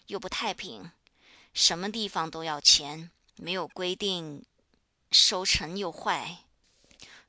[0.07, 0.91] 又不太平，
[1.53, 4.45] 什么地方都要钱，没有规定，
[5.11, 6.39] 收成又坏。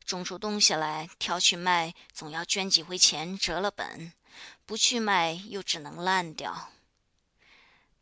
[0.05, 4.11] 种出东西来，挑去卖，总要捐几回钱，折了本；
[4.65, 6.69] 不去卖，又只能烂掉。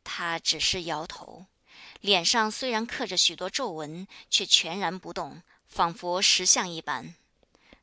[0.03, 1.45] 他只是摇头，
[1.99, 7.13] 脸上虽然刻着许多皱纹，却全然不动，仿佛石像一般。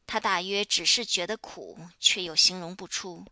[0.05, 3.25] 他大约只是觉得苦，却又形容不出。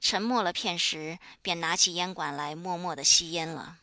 [0.00, 3.78] 沉默了片时，便拿起烟管来，默默的吸烟了。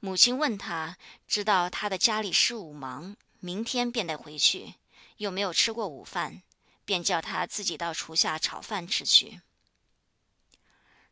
[0.00, 4.74] 母亲问他，知道他的家里事务忙，明天便得回去。
[5.16, 6.42] 又没有吃过午饭，
[6.84, 9.40] 便叫他自己到厨下炒饭吃去。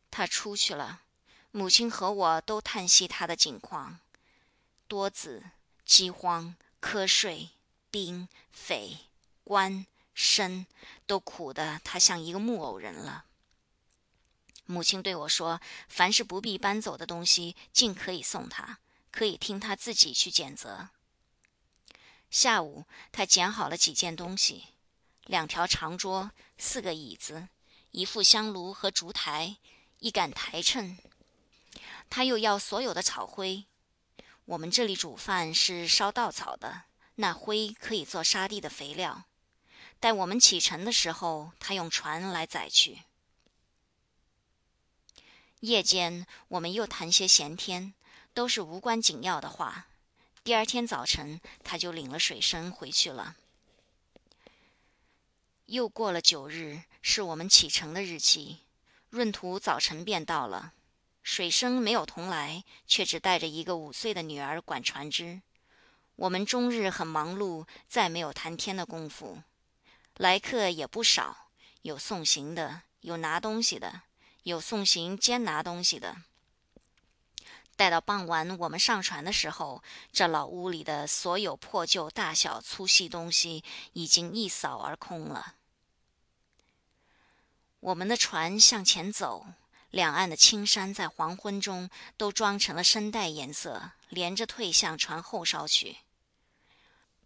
[0.09, 1.01] 他出去了，
[1.51, 3.99] 母亲和我都叹息他的境况：
[4.87, 5.43] 多子、
[5.83, 7.49] 饥荒、瞌睡、
[7.91, 8.97] 兵、匪、
[9.43, 10.65] 官、身，
[11.05, 13.25] 都苦得他像一个木偶人了。
[14.67, 18.79] 母亲对我说：“凡是不必搬走的东西，尽可以送他，
[19.11, 20.89] 可以听他自己去拣择。”
[22.29, 24.65] 下午，他捡好了几件东西：
[25.25, 27.47] 两条长桌、四个椅子、
[27.91, 29.55] 一副香炉和烛台、
[29.99, 30.97] 一杆台秤。
[32.09, 33.65] 他又要所有的草灰。
[34.43, 36.83] 我们这里煮饭是烧稻草的，
[37.15, 39.23] 那灰可以做沙地的肥料。
[39.99, 43.03] 待我们启程的时候，他用船来载去。
[45.61, 47.95] 夜间，我们又谈些闲天，
[48.31, 49.87] 都是无关紧要的话。
[50.43, 53.35] 第二天早晨，他就领了水生回去了。
[55.65, 58.59] 又过了九日，是我们启程的日期。
[59.09, 60.73] 闰土早晨便到了，
[61.23, 65.41] 水生没有同来，却只带着一个五岁的女儿管船只。
[66.17, 69.41] 我们终日很忙碌，再没有谈天的功夫。
[70.17, 71.49] 来客也不少，
[71.81, 74.03] 有送行的，有拿东西的，
[74.47, 76.15] 有送行兼拿东西的。
[77.75, 79.83] 待到傍晚，我们上船的时候，
[80.13, 85.55] 这老屋里的所有破旧、大小、粗细东西已经一扫而空了。
[87.81, 89.47] 我们的船向前走，
[89.91, 95.97] 两岸的青山在黄昏中都装成了深黛颜色，连着退向船后梢去。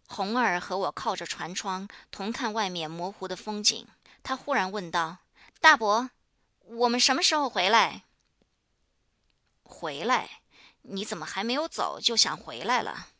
[0.08, 3.86] 红儿和我靠着船窗，同看外面模糊的风景。
[4.24, 5.18] 他忽然问道
[5.60, 6.10] ：“大伯，
[6.66, 8.02] 我们什么时候回来？”
[9.62, 10.42] 回来。
[10.84, 13.10] 你怎么还没有走就想回来了？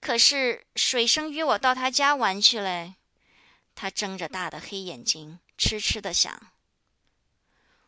[0.00, 2.96] 可是水生约我到他家玩去嘞。
[3.76, 6.50] 他睁着大的黑眼睛，痴痴的想：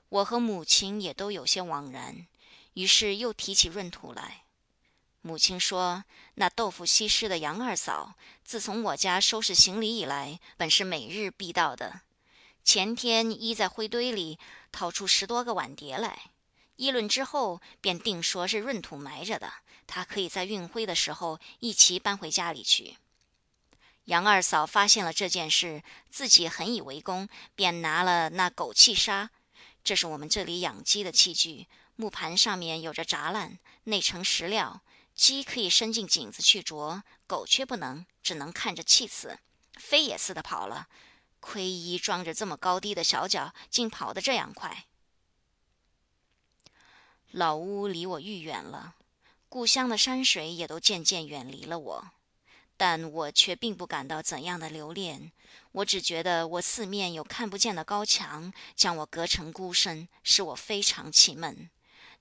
[0.08, 2.28] 我和母亲也都有些惘然，
[2.74, 4.44] 于是又提起闰土来。
[5.20, 6.04] 母亲说
[6.36, 8.14] ：“那豆腐西施的杨二嫂，
[8.44, 12.02] 自从我家收拾行李以来，本是每日必到的。
[12.68, 14.38] 前天依在灰堆里
[14.70, 16.32] 掏出十多个碗碟来，
[16.76, 19.50] 议论之后，便定说是闰土埋着的，
[19.86, 22.98] 他可以在运灰的时候一齐搬回家里去。”
[24.04, 29.30] 杨二嫂发现了这件事，自己很以为功，便拿了那枸杞沙，
[29.82, 34.82] 这是我们这里养鸡的器具，木盘上面有着栅栏，内盛食料。
[35.14, 39.38] 鸡可以伸进井子去啄，狗却不能，只能看着气死，
[39.78, 40.88] 飞也似的跑了。
[41.40, 44.86] 亏衣装着这么高低的小脚，竟跑得这样快。
[47.30, 48.94] 老屋离我愈远了，
[49.48, 52.10] 故乡的山水也都渐渐远离了我，
[52.76, 55.32] 但我却并不感到怎样的留恋。
[55.72, 61.68] 我只觉得我四面有看不见的高墙，将我隔成孤身，使我非常气闷。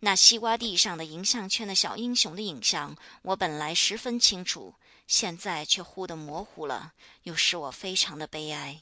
[0.02, 4.76] 那西瓜地上的银项圈的小英雄的影像，我本来十分清楚，
[5.08, 6.94] 现在却忽的模糊了，
[7.24, 8.82] 又使我非常的悲哀。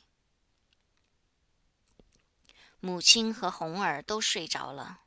[2.86, 5.00] 母亲和红儿都睡着了，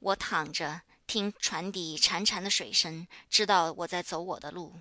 [0.00, 4.80] 我躺着听船底潺潺的水声，知道我在走我的路。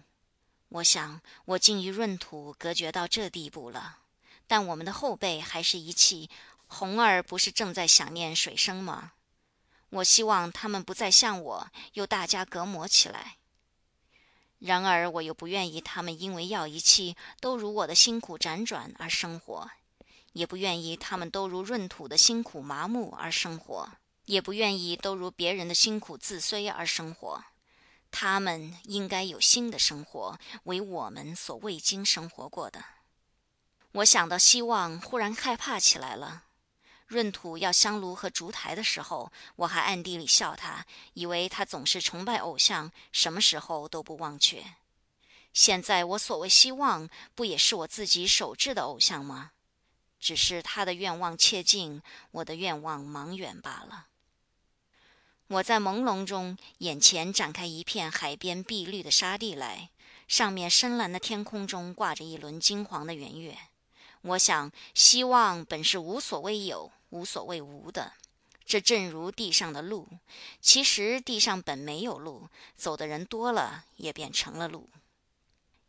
[0.69, 3.99] 我想，我竟与闰土隔绝到这地步了，
[4.47, 6.27] 但我们的后背还是一气。
[6.65, 9.11] 红儿不是正在想念水生吗？
[9.91, 13.37] 我希望他们不再像我，又大家隔膜起来。
[14.57, 19.69] 然而，我又不愿意他们因为要一气都如我的辛苦辗转而生活，
[20.35, 23.89] 也不愿意他们都如闰土的辛苦麻木而生活，
[24.25, 27.41] 也不愿意都如别人的辛苦自衰而生活。
[28.11, 32.83] 他们应该有新的生活，为我们所未经生活过的。
[33.93, 36.43] 我想到希望，忽然害怕起来了。
[37.07, 44.61] 闰土要香炉和烛台的时候，我还暗地里笑他，以为他总是崇拜偶像，什么时候都不忘却。
[45.53, 49.51] 现在我所谓希望，不也是我自己手制的偶像吗？
[50.19, 52.01] 只是他的愿望切近，
[52.31, 54.07] 我的愿望茫远罢了。
[55.47, 59.91] 我在朦胧中，眼前展开一片海边碧绿的沙地来，
[60.27, 63.55] 上面深蓝的天空中挂着一轮金黄的圆月。
[64.21, 68.13] 我想，希望本是无所谓有，无所谓无的。
[68.65, 70.07] 这正如地上的路，
[70.59, 74.89] 其实地上本没有路，走的人多了，也便成了路。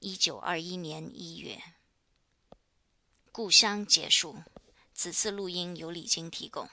[0.01, 1.59] 一九二一年一月，
[3.37, 4.43] 故乡结束。
[4.95, 6.71] 此次录音由李晶提供。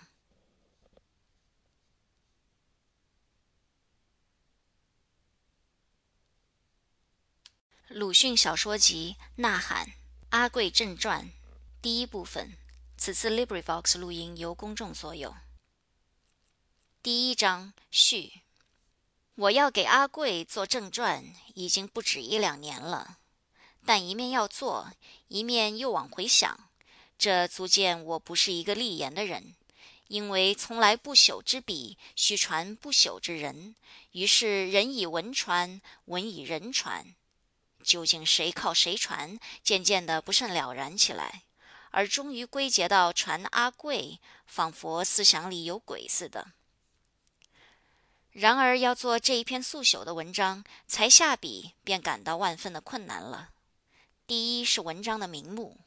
[7.90, 9.88] 鲁迅小说集《呐喊》
[10.30, 11.30] 阿贵正传。
[11.82, 12.56] 第一部分，
[12.96, 15.36] 此次 LibriVox 录音由公众所有。
[17.02, 18.40] 第一章序。
[19.36, 23.20] 我要给阿贵做正传，已经不止一两年了，
[23.86, 24.92] 但一面要做，
[25.28, 26.70] 一面又往回想，
[27.18, 29.56] 这足见我不是一个立言的人，
[30.08, 33.76] 因为从来不朽之笔，须传不朽之人，
[34.12, 37.14] 于是人以文传，文以人传，
[37.84, 41.44] 究竟谁靠谁传，渐渐的不甚了然起来。
[41.92, 46.54] 而终于归结到传阿贵，仿佛思想里有鬼似的。
[48.32, 53.52] 然而要做这一篇速朽的文章，才下笔便感到万分的困难了。
[54.26, 55.82] 第一是文章的名目，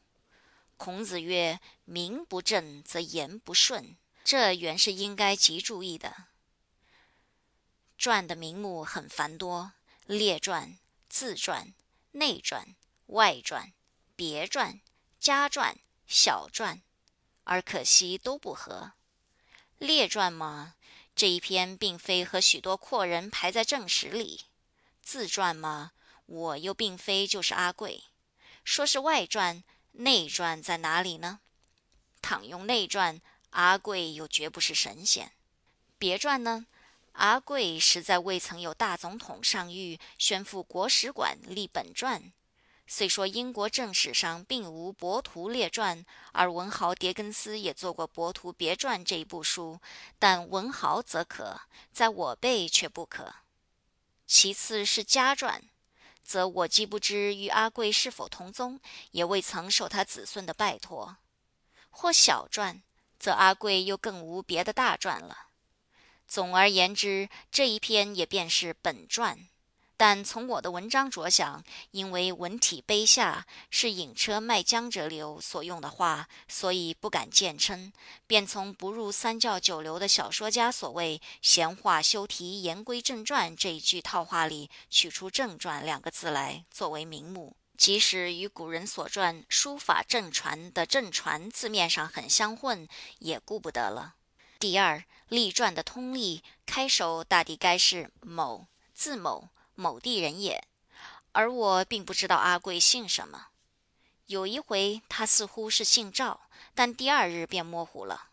[0.76, 6.26] 孔子曰：“名不正则言不顺。”这原是应该极注意的。
[7.96, 9.72] 传的名目很繁多，
[10.04, 10.78] 列传、
[11.08, 11.72] 自传、
[12.10, 12.76] 内传、
[13.06, 13.72] 外传、
[14.14, 14.80] 别传、
[15.18, 15.78] 家传。
[16.06, 16.82] 小传，
[17.44, 18.92] 而可惜都不合。
[19.78, 20.76] 列传嘛，
[21.16, 24.42] 这一篇并非和许多阔人排在正史里；
[25.02, 25.92] 自传嘛，
[26.26, 28.04] 我又并非就是阿贵。
[28.66, 29.62] 说是外传、
[29.92, 31.38] 内传在哪里呢？
[32.20, 35.30] 倘用内传，阿贵又绝不是神仙。
[35.98, 36.66] 别传呢？
[37.12, 42.32] 阿贵实在未曾有大总统上谕宣赴国史馆立本传。
[42.88, 46.02] 虽说英国正史上并无《博图列传》，
[46.32, 49.80] 而文豪狄更斯也做过《博图别传》这一部书，
[50.18, 51.60] 但文豪则可，
[51.92, 53.32] 在我辈却不可。
[54.26, 55.62] 其次是家传，
[56.26, 58.80] 则我既不知与阿贵是否同宗，
[59.12, 61.18] 也未曾受他子孙的拜托；
[61.88, 62.82] 或小传，
[63.16, 65.50] 则阿贵又更无别的大传了。
[66.26, 69.48] 总而言之，这一篇也便是本传。
[69.98, 77.90] 但从我的文章着想，因为文体卑下，是引车卖江浙流所用的话，所以不敢见称，
[78.26, 87.56] 便从不入三教九流的小说家所谓“闲话休题，言归正传”这一句套话里取出“正传”两个字来作为名目。
[87.78, 92.86] 即使与古人所传书法正传的正传字面上很相混，
[93.18, 94.14] 也顾不得了。
[94.58, 99.48] 第二，立传的通例开首大抵该是某字某。
[99.76, 100.64] 某地人也，
[101.32, 103.46] 而我并不知道阿贵姓什么。
[104.26, 106.40] 有一回，他似乎是姓赵，
[106.74, 108.30] 但第二日便模糊了。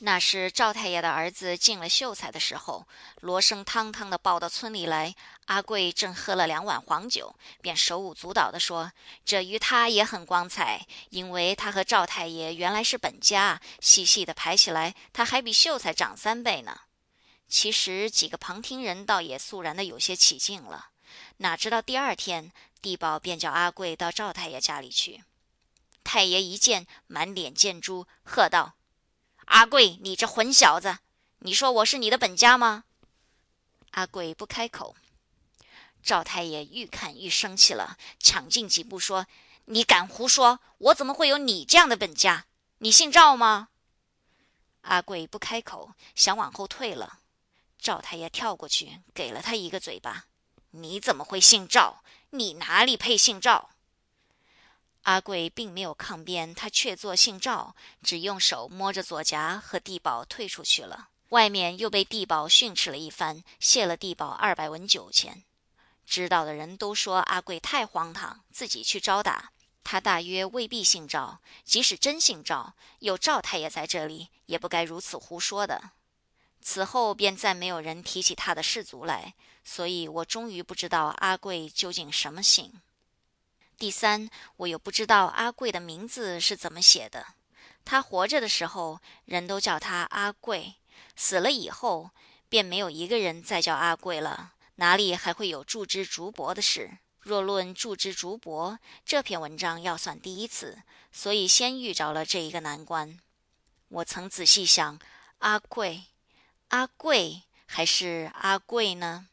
[0.00, 2.88] 那是赵太爷的儿子进了秀才的时候，
[3.20, 5.14] 罗生汤汤的抱到村里来。
[5.46, 8.90] 阿贵正喝了两碗黄酒，便手舞足蹈地说
[9.24, 13.60] ：“这与他也很光彩，因为他和赵太爷原来是本家。
[13.80, 16.80] 细细的排起来，他还比秀才长三倍呢。”
[17.52, 20.88] 其实几个旁听人倒也肃然的有些起劲了，
[21.36, 22.50] 哪知道第二天
[22.80, 25.22] 地保便叫阿贵到赵太爷家里去。
[26.02, 28.72] 太爷一见，满脸见珠，喝道
[29.44, 31.00] ：“阿贵，你这混小子，
[31.40, 32.84] 你说我是你的本家吗？”
[33.92, 34.96] 阿贵不开口。
[36.02, 39.26] 赵太爷愈看愈生气了，抢进几步说
[39.66, 40.60] ：“你敢胡说！
[40.78, 42.46] 我怎么会有你这样的本家？
[42.78, 43.68] 你姓赵吗？”
[44.80, 47.18] 阿贵不开口，想往后退了。
[47.82, 50.26] 赵太爷跳过去，给了他一个嘴巴。
[50.70, 52.04] 你怎么会姓赵？
[52.30, 53.70] 你哪里配姓赵？
[55.02, 61.08] 阿贵并没有抗辩，他却做姓赵，只用手摸着左颊，和地保退出去了。
[61.30, 65.42] 外面又被地保训斥了一番，谢了地保二百文酒钱。
[66.06, 69.50] 知道的人都说阿贵太荒唐，自己去招打。
[69.82, 75.90] 他大约未必姓赵，即使真姓赵，有赵太爷在这里，也不该如此胡说的。
[76.62, 79.34] 此后便再没有人提起他的氏族来，
[79.64, 82.80] 所以我终于不知道阿贵究竟什么姓。
[83.76, 87.26] 第三，我又不知道阿贵的名字是怎么写的。
[87.84, 90.76] 他活着的时候，人都叫他阿贵；
[91.16, 92.10] 死了以后，
[92.48, 96.98] 便没有一个人再叫阿贵了，哪里还会有祝之竹帛的事？
[97.18, 100.78] 若论祝之竹帛，这篇文章要算第一次，
[101.10, 103.18] 所以先遇着了这一个难关。
[103.88, 105.00] 我曾仔细想，
[105.38, 106.04] 阿贵。
[106.72, 109.28] 阿贵还是阿贵呢？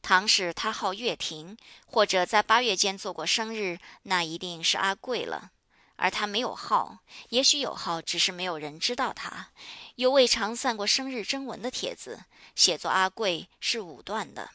[0.00, 5.50] 倘使他号月亭，或者在八月间做过生日，那一定是阿贵了。
[5.96, 9.50] 而他没有号，也许有号，只是没有人知道他，
[9.96, 12.24] 有未尝散过生日征文的帖子，
[12.56, 14.48] 写作阿贵是武断的。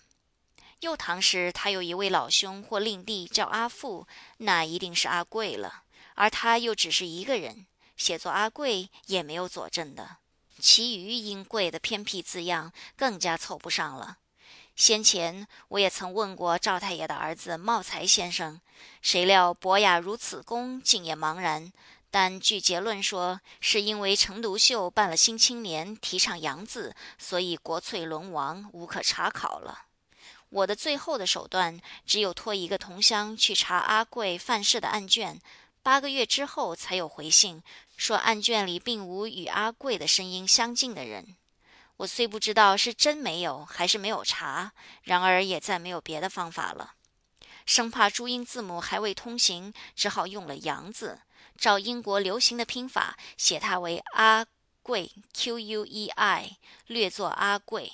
[0.79, 4.07] 又倘使他有一位老兄或令弟叫阿富，
[4.37, 5.83] 那一定是阿贵了。
[6.15, 10.17] 而他又只是一个人，写作阿贵也没有佐证的。
[10.59, 14.17] 其余因贵的偏僻字样更加凑不上了。
[14.75, 18.59] 先前我也曾问过赵太爷的儿子茂才先生，
[19.01, 21.71] 谁料博雅如此功，竟也茫然。
[22.11, 29.83] 但据结论说，是因为陈独秀办了《新青年》，提倡洋字，所以国粹沦亡，无可查考了。
[30.49, 35.41] 我的最后的手段，只有托一个同乡去查阿贵范氏的案卷。
[35.83, 37.61] 八个月之后才有回信，
[37.95, 41.35] 说案卷里并无与阿贵的声音相近的人。
[41.97, 44.73] 我虽不知道是真没有还是没有查，
[45.03, 46.95] 然而也再没有别的方法了。
[47.65, 51.21] 生怕注音字母还未通行，只好用了“杨”字，
[51.57, 54.45] 照英国流行的拼法写它为阿
[54.83, 57.91] 贵 （Q U E I），略作阿贵。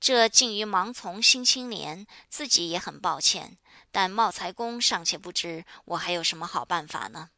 [0.00, 3.58] 这近于盲从新青年，自己也很抱歉。
[3.92, 7.30] 但茂才公尚且不知，我还有什么好办法呢？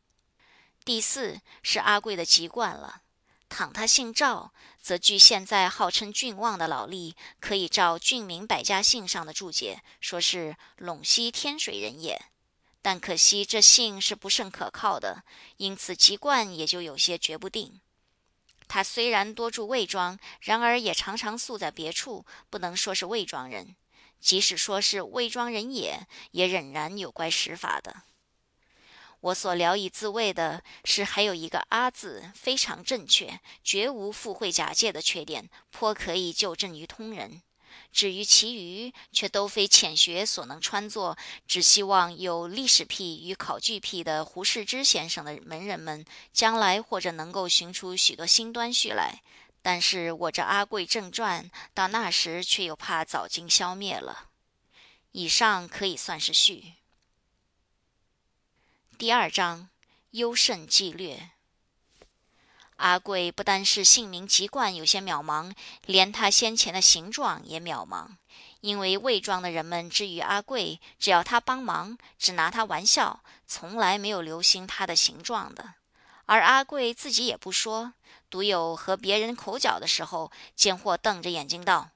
[0.88, 3.02] 第四是阿贵的籍贯了。
[3.50, 12.18] 倘他姓赵，则据现在号称郡望的老吏，可以照《郡民百家姓》上的注解，说是陇西天水人也。
[12.80, 15.24] 但可惜这姓是不甚可靠的，
[15.58, 17.82] 因此籍贯也就有些决不定。
[18.66, 23.76] 他虽然多住魏庄，然而也常常宿在别处，不能说是魏庄人。
[24.18, 28.04] 即使说是魏庄人也，也仍然有怪使法的。
[29.20, 37.42] 我所聊以自慰的是，还有一个“阿”字非常正确，绝无附会假借的缺点，颇可以就正于通人。
[37.90, 41.16] 至于其余，却都非浅学所能穿作。
[41.46, 49.20] 只希望有历史癖与考据癖的胡适之先生的门人们，将来或者能够寻出许多新端绪来。
[49.62, 51.44] 但是我这《阿贵正传》
[51.74, 54.28] 到那时却又怕早经消灭了。
[55.12, 56.74] 以上可以算是序。
[58.98, 59.68] 第二章，
[60.10, 61.30] 优胜计略。
[62.78, 65.54] 阿贵不单是姓名籍贯有些渺茫，
[65.86, 68.08] 连他先前的形状也渺茫。
[68.60, 75.74] 因为魏庄的人们至于阿贵，只要他帮忙，只拿他玩笑，从来没有留心他的形状的。
[76.26, 77.92] 而阿贵自己也不说，
[78.28, 81.90] 独有和别人口角的时候，贱货瞪着眼睛道：“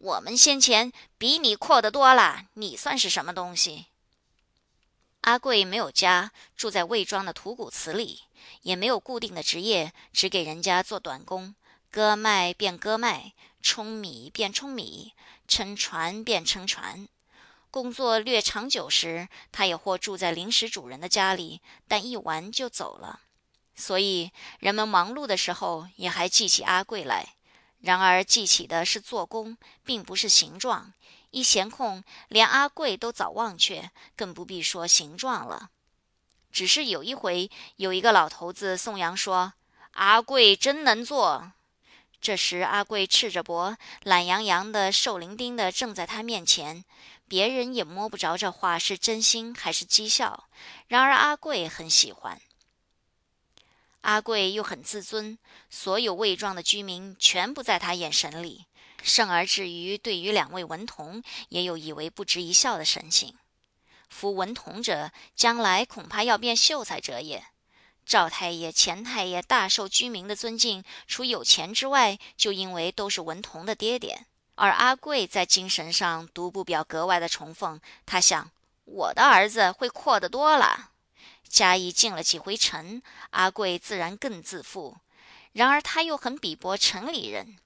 [0.00, 3.88] 我们先前比你阔得多了，你算是什么东西？”
[5.26, 8.20] 阿贵没有家，住在魏庄的土谷祠里，
[8.62, 11.56] 也没有固定的职业，只给人家做短工，
[11.90, 15.14] 割麦便割麦，舂米便舂米。
[15.48, 17.08] 撑船便撑船，
[17.72, 23.20] 工作略长久时，他也或住在临时主人的家里，但一玩就走了。
[23.74, 27.34] 所以人们忙碌的时候，也还记起阿贵来。
[27.80, 30.94] 然而记起的是做工，并不是形状。
[31.30, 35.70] 一闲空，连阿贵都早忘却，更不必说形状了。
[36.50, 39.52] 只是有一回，有一个老头子颂扬说
[39.92, 41.52] ：“阿贵真能做。”
[42.18, 46.84] 这时，阿贵赤着脖，懒洋洋的、瘦伶仃的，正在他面前。
[47.28, 50.48] 别人也摸不着这话是真心还是讥笑。
[50.86, 52.40] 然而阿贵很喜欢。
[54.02, 55.36] 阿贵又很自尊，
[55.68, 58.66] 所有未庄的居民全部在他眼神里，
[59.06, 63.36] 甚而至于对于两位文童，也有以为不值一笑的神情。
[64.08, 67.44] 夫文童者，将来恐怕要变秀才者也。
[68.04, 74.26] 赵太爷、钱太爷大受居民的尊敬，除有钱之外，就因为都是文童的爹爹。
[74.56, 77.80] 而阿贵在精神上独不表格外的崇奉。
[78.04, 78.50] 他想，
[78.84, 80.90] 我的儿子会阔得多了。
[81.48, 83.00] 嘉义进了几回城，
[83.30, 84.96] 阿贵自然更自负。
[85.52, 87.56] 然而他又很鄙薄城里人，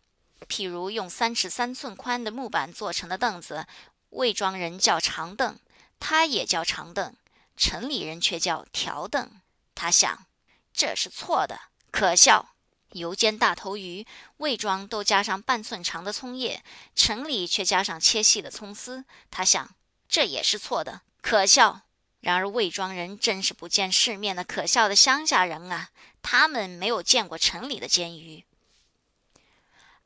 [0.50, 3.66] 譬如用三尺三寸宽的木板做成的凳子，
[4.10, 5.56] 魏庄人叫长凳，
[5.98, 7.14] 他也叫长凳，
[7.56, 9.30] 城里人却叫条凳。
[9.74, 10.26] 他想。
[10.72, 12.54] 这是错的，可笑！
[12.92, 14.06] 油煎大头鱼，
[14.38, 16.62] 魏庄都加上半寸长的葱叶，
[16.94, 19.04] 城里却加上切细的葱丝。
[19.30, 19.74] 他想，
[20.08, 21.82] 这也是错的，可笑！
[22.20, 25.90] 然而魏庄人真是不见世面的可笑的乡下人啊！
[26.22, 28.44] 他们没有见过城里的煎鱼。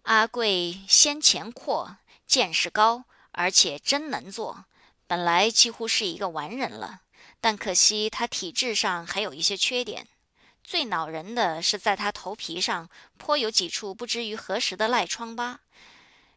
[0.04, 1.96] 阿贵先前阔，
[2.26, 4.66] 见识高，而且真能做，
[5.06, 7.00] 本来几乎是一个完人了。
[7.40, 10.06] 但可惜他体质上还有一些缺点。
[10.62, 15.60] 最恼人的是，在他头皮上颇有几处不知于何时的赖疮疤。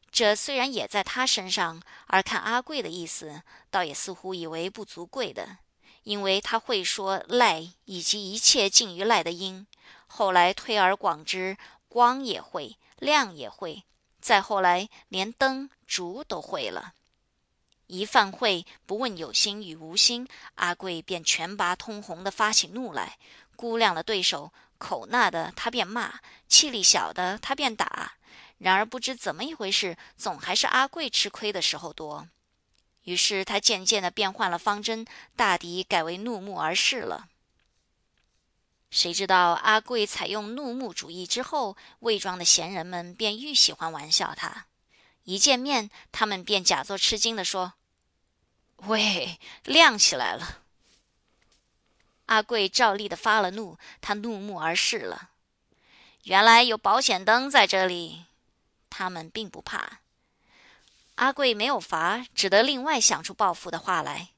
[0.10, 5.58] 这虽然也在他身上，而看阿贵的意思，倒也似乎以为不足贵的，
[6.04, 9.68] 因为他会说赖以及一切近于赖的音。
[10.08, 11.58] 后来推而广之，
[11.90, 13.84] 光也会，亮也会，
[14.20, 16.94] 再后来连灯烛都会了。
[17.88, 23.18] 一犯会，不问有心与无心，阿贵便全拔通红的发起怒来。
[23.56, 28.14] 估量了对手，口纳的他便骂，气力小的他便打。
[28.58, 32.28] 然而不知怎么一回事，总还是阿贵吃亏的时候多。
[33.04, 37.30] 于是他渐渐的变换了方针，大抵改为怒目而视了。
[38.90, 44.68] 谁知道阿贵采用怒目主义之后，魏庄的闲人们便愈喜欢玩笑他。
[45.24, 47.74] 一见面，他们便假作吃惊的说
[48.88, 50.64] ：“喂，亮起来了。”
[52.28, 55.32] 阿贵照例的发了怒，他怒目而视了。
[56.24, 58.26] 原来有保险灯在这里，
[58.90, 60.00] 他们并不怕。
[61.16, 64.30] 阿贵没有罚，只得另外想出报复的话来。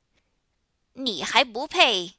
[0.94, 2.16] 你还不配！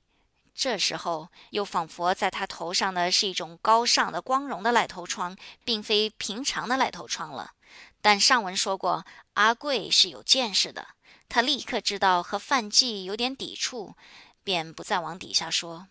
[0.55, 7.53] 这时候又仿佛在他头上的是一种高尚的、光荣的赖头疮，并非平常的赖头疮了。
[8.01, 10.89] 但上文说过，阿贵是有见识的，
[11.29, 13.95] 他立刻知道和范纪有点抵触。
[14.43, 15.89] 便不再往底下说。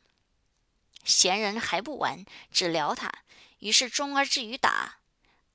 [1.05, 3.09] 闲人还不完，只聊他。
[3.59, 4.98] 于是终而至于打。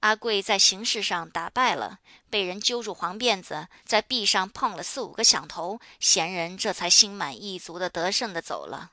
[0.05, 1.99] 阿贵在形式上打败了，
[2.29, 8.91] 被人揪住黄辫子，在壁上碰了四五个响头，闲人这才心满意足的得胜的走了。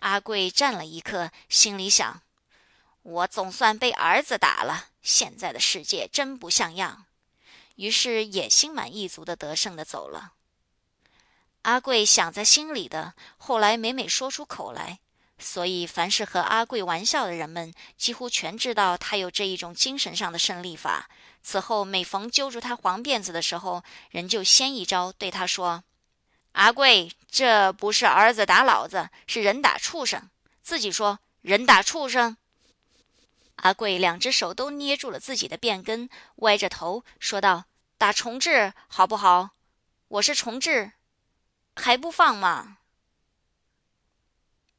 [0.00, 2.22] 阿贵站了一刻，心里想：
[3.02, 4.86] 我总算被儿子打了。
[5.00, 7.06] 现在的世界真不像样。
[7.76, 10.32] 于是也心满意足的得胜的走了。
[11.62, 14.98] 阿贵想在心里的，后来每每说出口来，
[15.38, 21.08] 所以凡是和阿贵玩笑的人们，几乎全知道他有这一种精神上的胜利法。
[21.42, 25.84] 此后每逢揪住他黄辫子的时候，人就先一招对他说
[26.52, 30.28] ：“阿贵，这不是儿子打老子，是人打畜生。
[30.60, 32.36] 自己说人打畜生。”
[33.56, 37.64] 阿贵两只手都捏住了自己的辫根，歪着头说道
[37.96, 39.50] ：“打重置好不好？
[40.08, 40.92] 我是重置。”
[41.76, 42.77] 还不放吗？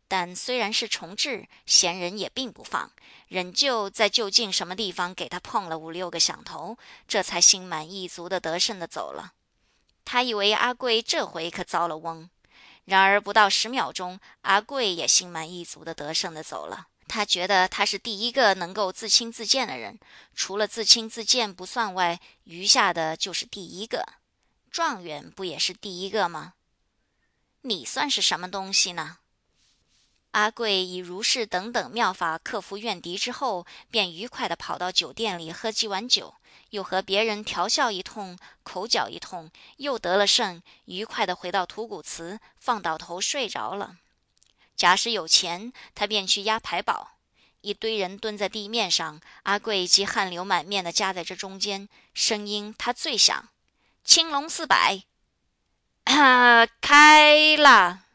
[0.10, 2.92] 但虽然是重置，闲人也并不放，
[3.28, 9.34] 仍旧在就近什么地方给他碰了五六个响头，这才心满意足的得胜的走了。
[10.04, 12.28] 他以为阿贵这回可遭了翁，
[12.86, 16.88] 然而不到十秒钟，阿贵也心满意足的得胜的走了。
[17.08, 20.00] 他觉得他是第一个能够自轻自贱的人，
[20.34, 24.04] 除了自轻自贱不算外，余下的就是第一个。
[24.72, 26.54] 状元不也是第一个吗？
[27.62, 29.18] 你算是什么东西呢？
[30.32, 36.36] 阿贵以如是等等妙法克服怨敌之后，便愉快地跑到酒店里喝几碗酒，
[36.70, 43.96] 又和别人调笑一通，口角一通，又得了胜，愉快地回到土谷祠，放倒头睡着了。
[44.76, 47.14] 假使有钱，他便去押牌宝。
[47.62, 53.50] 一堆人蹲在地面上，阿贵即汗流满面地夹在这中间，声音他最响
[54.06, 55.02] ：“青龙四百。
[56.80, 58.06] ”开了，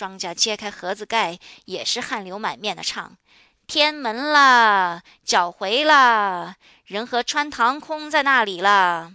[0.00, 3.18] 庄家揭开盒子盖，也是汗流满面的唱
[3.68, 9.12] ：“天门啦，脚回啦，人和穿堂空在那里了。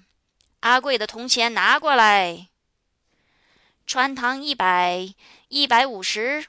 [0.59, 2.49] 阿贵的铜钱拿过来，
[3.87, 5.11] 穿堂一百，
[5.47, 6.45] 一百五十。”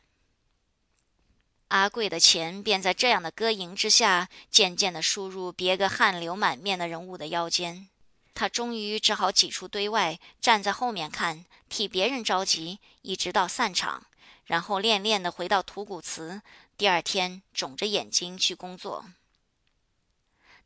[1.68, 7.88] 阿贵的钱便在这样的歌吟之下，渐渐地输入别个汗流满面的人物的腰间。
[8.34, 14.04] 他终于只好挤出堆外，站在后面看，替别人着急，一直到散场，
[14.46, 16.42] 然后恋恋的回到土谷祠。
[16.76, 19.06] 第二天肿着眼睛去工作。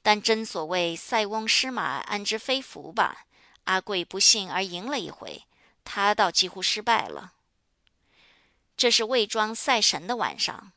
[0.02, 3.26] 但真所谓塞翁失马，安知非福吧？
[3.64, 5.44] 阿贵不幸而赢了一回，
[5.84, 7.34] 他倒几乎失败了。
[8.76, 10.72] 这是魏庄赛神的晚上，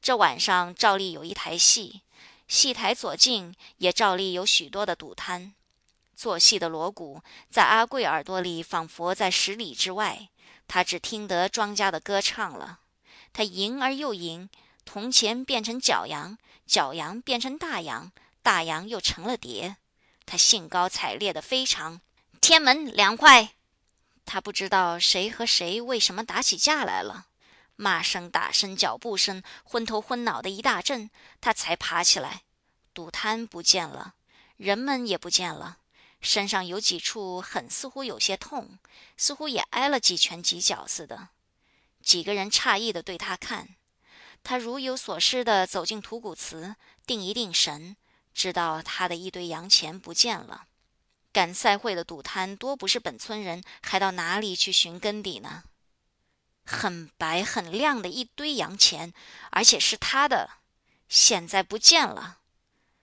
[0.00, 2.00] 这晚上照例有一台戏，
[2.48, 5.54] 戏台左近也照例有许多的赌摊。
[6.16, 10.28] 做戏的锣鼓在阿贵耳朵里，仿佛在十里之外。
[10.74, 12.78] 他只听得庄家的歌唱了。
[13.34, 14.48] 他赢而又赢，
[14.86, 18.10] 铜钱变成角羊，角羊变成大羊，
[18.42, 19.76] 大羊又成了蝶。
[20.24, 22.00] 他兴高采烈的非常。
[22.40, 23.50] 天门两块。
[24.24, 27.26] 他不知道谁和谁为什么打起架来了，
[27.76, 31.10] 骂声、打声、脚步声，昏头昏脑的一大阵。
[31.42, 32.44] 他才爬起来，
[32.94, 34.14] 赌摊不见了，
[34.56, 35.80] 人们也不见了。
[36.22, 38.78] 身上有几处很似乎有些痛，
[39.16, 41.28] 似乎也挨了几拳几脚似的。
[42.00, 43.74] 几个人诧异地对他看，
[44.42, 47.96] 他如有所思地走进土谷祠，定一定神，
[48.32, 50.66] 知道他的一堆洋钱不见了。
[51.32, 55.64] 赶赛会的赌摊多不是本村人，还到哪里去寻根底呢？
[56.64, 59.12] 很白很亮的一堆洋钱，
[59.50, 60.50] 而且是他的，
[61.08, 62.41] 现在不见了。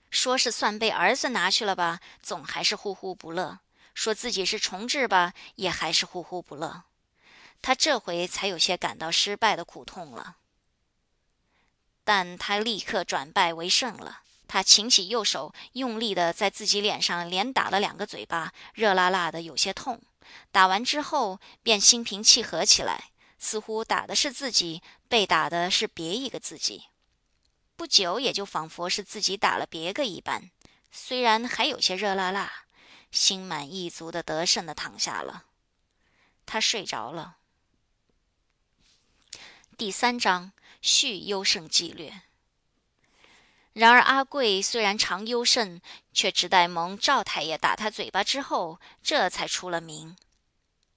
[0.09, 3.59] 说是算被儿子拿去了吧，总还是呼呼不乐；
[3.93, 6.83] 说自己是重置吧，也还是呼呼不乐。
[7.61, 10.37] 他这回才有些感到失败的苦痛了。
[12.03, 14.21] 但他立刻转败为胜了。
[14.47, 20.01] 他擎起右手，用力的在自己脸上连打了两个嘴巴，热辣辣的，有些痛。
[20.51, 26.85] 打完之后，便心平气和起来，似乎打的是自己，被打的是别一个自己。
[27.79, 30.51] 不久，也就仿佛是自己打了别个一般，
[30.91, 32.65] 虽然还有些热辣辣，
[33.09, 35.45] 心满意足的得胜的躺下了。
[36.45, 37.37] 他睡着了。
[39.77, 40.51] 第三章
[40.81, 42.23] 续优胜纪略。
[43.71, 45.79] 然而阿贵虽然常优胜，
[46.11, 50.17] 却只待蒙赵太爷打他嘴巴之后，这才出了名。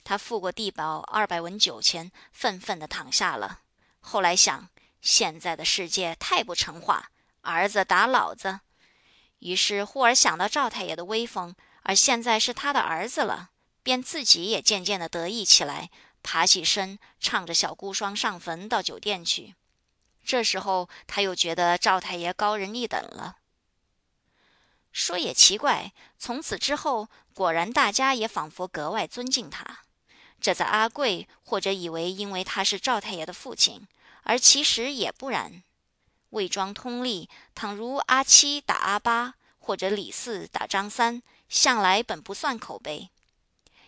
[0.02, 3.60] 他付过地保二百文酒钱，愤愤的躺下了。
[4.00, 4.68] 后来想。
[5.02, 8.60] 现在的世界太不成话，儿子打老子。
[9.40, 13.50] 于是忽而想到赵太爷的威风，而现在是他的儿子了，
[13.82, 15.90] 便自己也渐渐的得意起来，
[16.22, 19.56] 爬起身，唱着《小孤孀上坟》到酒店去。
[20.24, 23.38] 这时候他又觉得赵太爷高人一等了。
[24.92, 29.80] 说也奇怪，从此之后，果然大家也仿佛格外尊敬他。
[30.40, 33.88] 这在阿贵或者以为因为他是赵太爷的父亲。
[34.22, 35.62] 而其实也不然，
[36.30, 43.10] 魏庄通例，倘如阿七打阿八，或者李四打张三，向来本不算口碑。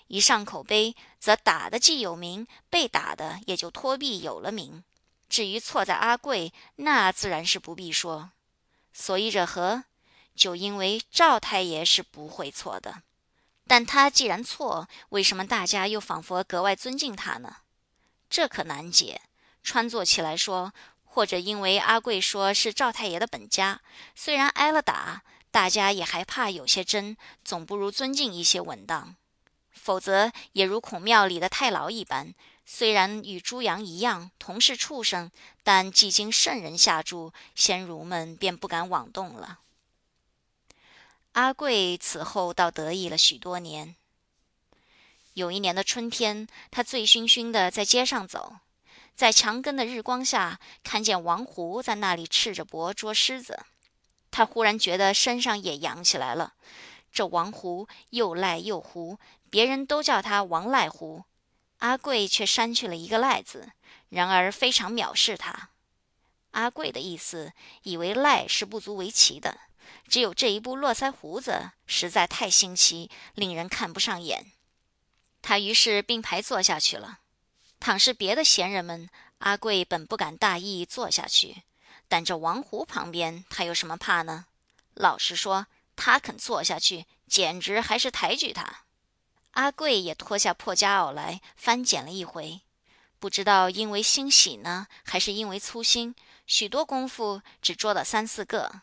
[0.09, 4.85] 一上口碑，则打的既有名，被打的也就托币有了名。
[5.28, 8.30] 至于错在阿贵，那自然是不必说。
[8.93, 9.85] 所以者何？
[10.37, 13.03] 就因为赵太爷是不会错的。
[13.66, 17.57] 但他既然错，为什么大家又仿佛格外尊敬他呢？
[18.28, 19.22] 这可难解。
[19.64, 20.72] 穿作起来说，
[21.04, 23.80] 或者因为阿贵说是赵太爷的本家，
[24.14, 29.16] 虽然挨了打，大家也还怕有些真，总不如尊敬一些稳当。
[29.72, 32.34] 否则也如孔庙里的太牢一般。
[32.66, 35.30] 虽然与猪羊一样同是畜生，
[35.62, 39.60] 但既经圣人下注，先儒们便不敢妄动了。
[41.32, 43.96] 阿贵此后倒得意了许多年。
[45.34, 48.56] 有一年的春天，他醉醺醺的在街上走，
[49.14, 53.64] 在墙根的日光下，看见王胡在那里赤着脖捉狮子，
[54.30, 56.54] 他忽然觉得身上也痒起来了。
[57.12, 61.24] 这王胡又赖又胡，别人都叫他王赖胡。
[61.78, 63.70] 阿贵却删去了一个“赖”字，
[64.08, 65.70] 然而非常藐视他。
[66.50, 67.52] 阿贵的意思，
[67.82, 69.58] 以为赖是不足为奇的，
[70.08, 74.52] 只有这一部络腮胡子实在太新奇，令人看不上眼。
[75.42, 77.20] 他于是并排坐下去了。
[77.85, 79.11] 倘是别的闲人们，
[79.41, 81.64] 阿贵本不敢大意坐下去，
[82.09, 84.47] 但这王胡旁边，他有什么怕呢？
[84.95, 88.85] 老实说，他肯坐下去，简直还是抬举他。
[89.51, 92.62] 阿贵也脱下破夹袄来翻检了一回，
[93.18, 96.14] 不知道因为欣喜呢，还是因为粗心，
[96.47, 98.80] 许多功夫只捉了三四个。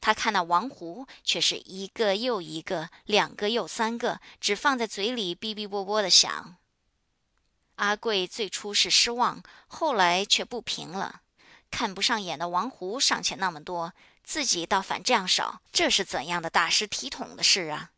[0.00, 6.56] 他看那王胡却是一个又一个，两个又三个，只放在嘴里哔哔啵啵的响。
[7.76, 11.20] 阿贵最初是失望，后来却不平了，
[11.70, 13.92] 看不上眼的王胡尚且那么多，
[14.24, 17.90] 自己倒反这样少，这是怎样的大失体统的事啊！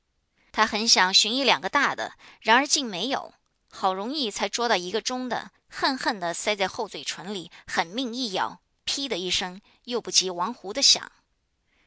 [0.51, 3.33] 他很想寻一两个大的，然而竟没有。
[3.71, 11.13] 好容易才捉到一个中的，恨恨地塞在后嘴唇里，狠命一咬，噼的一声，又不及王胡的响。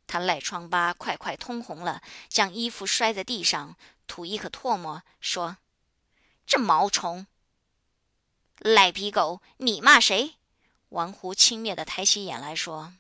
[0.07, 3.75] 他赖疮疤快快通红了，将衣服摔在地上，
[4.07, 5.57] 吐一口唾沫，说
[6.45, 7.25] ：“这毛虫，
[8.63, 10.35] 赖皮狗，你骂谁？”
[10.89, 12.93] 王胡轻蔑地抬起眼来说。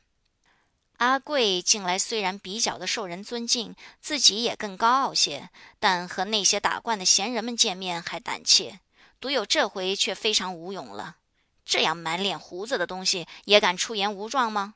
[0.97, 5.49] 阿贵近来虽然比较的受人尊敬，自己也更高傲些，
[5.79, 8.79] 但和那些打惯的闲人们见面还胆怯，
[9.19, 11.17] 独有这回却非常无勇了。
[11.63, 14.75] 这样满脸胡子的东西也敢出言无状吗？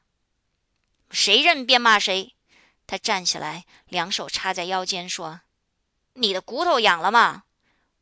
[1.09, 2.35] 谁认便骂谁。
[2.87, 5.41] 他站起来，两手插在腰间说
[6.13, 7.43] ：“你的骨头痒了吗？”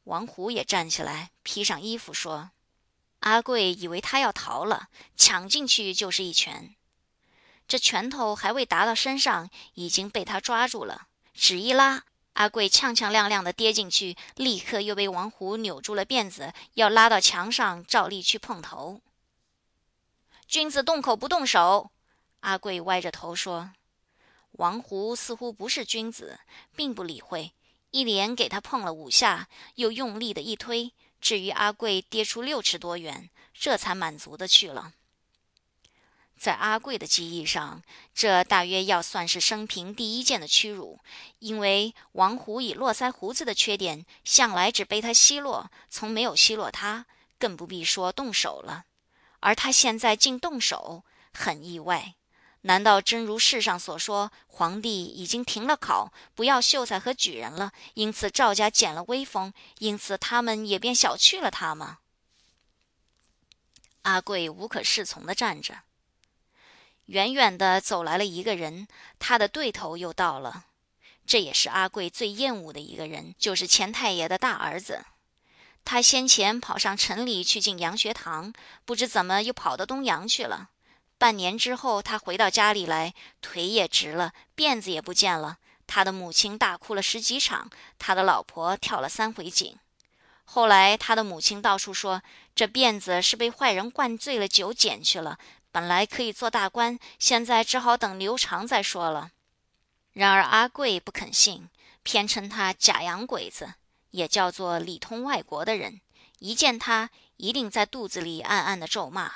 [0.05, 2.51] 王虎也站起来，披上衣服说
[3.23, 6.75] ：“阿贵以为他要逃了，抢进去就是一拳。”
[7.67, 11.07] 这拳头还未达到身上，已经被他抓住了。
[11.33, 12.03] 只一拉，
[12.33, 18.99] 阿贵踉踉跄跄的跌进去，立刻又被王虎扭住了辫子，要拉到墙上，照例去碰头。
[20.45, 21.91] 君子动口不动手，
[22.41, 23.71] 阿贵歪着头说。
[24.51, 26.39] 王虎似乎不是君子，
[26.75, 27.53] 并不理会，
[27.91, 30.93] 一连给他碰了五下，又用力的一推，
[31.23, 34.91] 至于阿贵跌出六尺多远，这才满足的去了。
[36.37, 37.81] 在阿贵的记忆上，
[38.13, 40.99] 这大约要算是生平第一件的屈辱，
[41.39, 47.05] 因为王虎以络腮胡子的缺点，向来只被他奚落，从没有奚落他，
[47.39, 48.83] 更不必说动手了。
[49.39, 52.15] 而他现在竟动手，很意外。
[52.65, 61.99] 难道真如世上所说，皇帝已经停了考，不要秀才和举人了，因此赵家减了威风，因此他们也便小觑了他吗？
[64.03, 65.79] 阿贵无可适从地站着。
[67.07, 68.87] 远远的走来了一个人，
[69.19, 70.65] 他的对头又到了。
[71.25, 75.05] 这也是阿贵最厌恶的一个人，就是钱太爷的大儿子。
[75.83, 78.53] 他先前跑上城里去进洋学堂，
[78.85, 80.69] 不知怎么又跑到东洋去了。
[81.23, 85.57] 半年之后，他回到家里来，腿也直了，辫子也不见了。
[85.87, 89.77] 他的母亲大哭了十几场，他的老婆跳了三回井。
[90.43, 92.21] 后来，他的母亲到处说，
[92.53, 95.37] 这辫子是被坏人灌醉了酒捡去了。
[95.71, 99.31] 本来可以做大官，现在只好等留长再说了。
[100.11, 101.69] 然而阿贵不肯信，
[102.03, 103.75] 偏称他假洋鬼子，
[104.11, 106.01] 也叫做里通外国的人。
[106.39, 109.31] 一见他，一定在肚子里暗暗的咒骂。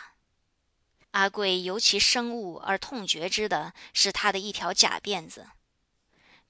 [1.17, 5.47] 阿贵尤其生恶而痛绝之的是他的一条假辫子。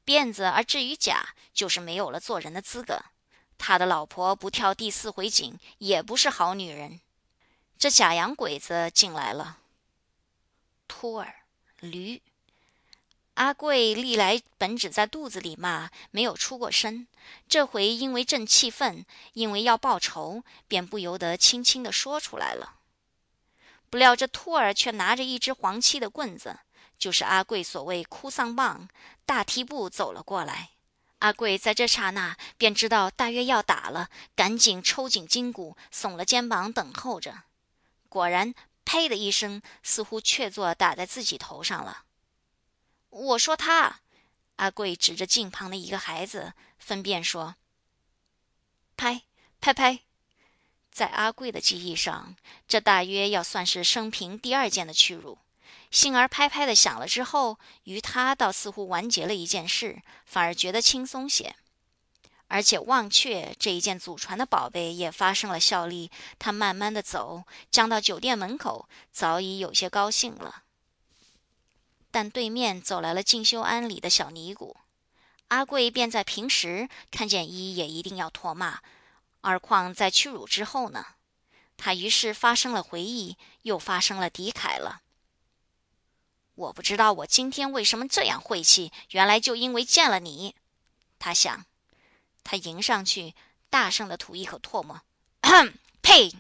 [0.05, 2.99] 辫子而至于假，就是没有了做人的资格。
[3.57, 6.99] 他的老婆不跳第四回井，也不是好女人。
[7.80, 9.59] 这假洋鬼子进来了。
[10.86, 11.36] 托儿，
[11.80, 12.22] 驴。
[13.36, 17.07] 阿贵历来本只在肚子里骂，没有出过声。
[17.47, 22.77] 这回因为正气愤，因为要报仇，便不由得轻轻地说出来了。
[23.90, 26.60] 不料这兔儿却拿着一只黄漆的棍子，
[26.98, 28.88] 就是阿贵所谓哭丧棒，
[29.26, 30.72] 大踢步走了过来。
[31.20, 37.44] 阿贵在这刹那便知道大约要打了，赶紧抽紧筋骨，耸了肩膀等候着。
[38.10, 38.54] 果然。
[38.90, 42.06] 呸的一声，似乎确作打在自己头上了。
[43.10, 44.00] 我说他，
[44.56, 47.58] 阿贵指着近旁的一个孩子，分辨说
[48.96, 49.24] ：“拍
[49.60, 50.07] 拍拍。
[50.98, 52.36] 在阿贵的记忆上，
[52.68, 55.38] 这大约要算是生平第二件的屈辱。
[55.91, 61.56] 幸而拍拍的响了之后，于他倒似乎完结了一件事，反而觉得轻松些。
[62.48, 66.10] 而且忘却这一件祖传的宝贝也发生了效力。
[66.39, 70.64] 他慢慢的走，将到酒店门口，早已有些高兴了。
[72.10, 74.76] 但对面走来了进修庵里的小尼姑，
[75.50, 78.80] 阿贵便在平时看见一也一定要唾骂，
[79.42, 81.06] 而况在屈辱之后呢？
[81.78, 85.02] 他于是发生了回忆，又发生了敌凯了。
[86.56, 90.56] 我不知道我今天为什么这样晦气，原来就因为见了你。
[91.20, 91.66] 他想，
[92.44, 93.36] 他迎上去，
[93.70, 95.02] 大声的吐一口唾沫，
[96.02, 96.34] 呸！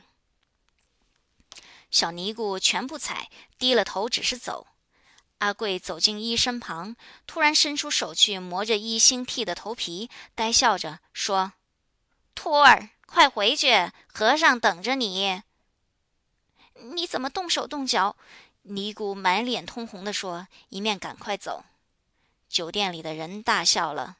[1.91, 3.29] 小尼姑全不睬，
[3.59, 4.67] 低了头，只是走。
[5.37, 6.95] 阿贵走进一身旁，
[7.27, 11.53] 突然伸出手去磨着一新剃的头皮，呆笑着说
[12.37, 15.41] ：“托儿，快回去，和尚等着你。”
[16.93, 18.15] 你怎么动手动脚？
[18.61, 21.65] 尼姑满脸通红地说，一面赶快走。
[22.47, 24.17] 酒店里的人大笑了。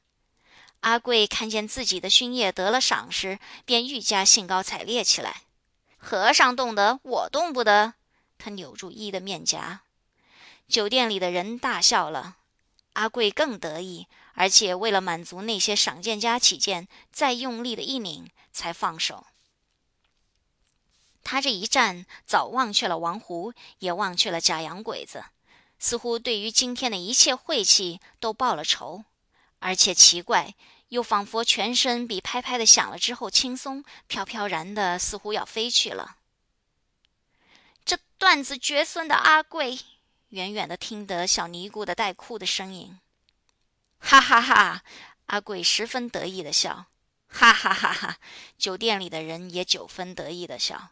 [0.80, 5.44] 阿贵看见自己的熏业得了赏识，便愈加兴高采烈起来。
[5.98, 7.94] 和尚动得，我动不得。
[8.40, 9.82] 他扭住一的面颊。
[10.68, 12.37] 酒店里的人大笑了，
[12.98, 19.28] 阿贵更得意，而且为了满足那些赏鉴家起见，再用力的一拧，才放手。
[21.24, 25.26] 他这一站，早忘却了王胡，也忘却了假洋鬼子，
[25.78, 29.04] 似乎对于今天的一切晦气都报了仇，
[29.60, 30.56] 而且奇怪，
[30.88, 36.18] 又仿佛全身比拍拍的响了之后轻松飘飘然的，似乎要飞去了。
[37.86, 39.78] 这断子绝孙的阿贵。
[40.30, 43.00] 远远的听得小尼姑的带哭的声音，
[43.98, 44.84] 哈哈哈！
[45.28, 46.88] 阿贵十分得意的笑，
[47.28, 48.20] 哈哈哈哈！
[48.58, 50.90] 酒店里的人也九分得意的笑。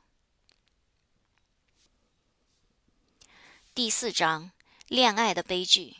[3.74, 4.52] 第四章：
[4.88, 5.98] 恋爱的悲剧。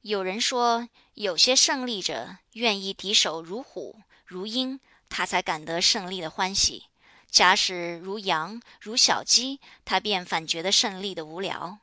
[0.00, 4.80] 有人说，有些胜利者愿意敌手如虎如鹰，
[5.10, 6.86] 他才感得胜利的欢喜。
[7.34, 11.80] 假使如羊如小鸡，他便反觉得胜利的无聊。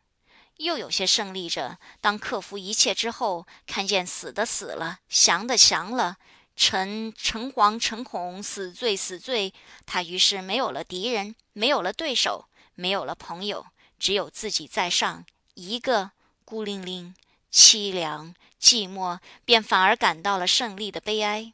[0.55, 6.15] 又有些胜利者，当克服一切之后，看见死的死了，降的降了，
[6.55, 9.53] 诚诚惶诚恐，死罪死罪，
[9.85, 12.45] 他于是没有了敌人，没有了对手，
[12.75, 13.65] 没有了朋友，
[13.99, 15.25] 只有自己在上，
[15.55, 16.11] 一个
[16.45, 17.13] 孤零零、
[17.51, 21.51] 凄凉、寂寞，便反而感到了胜利的悲哀。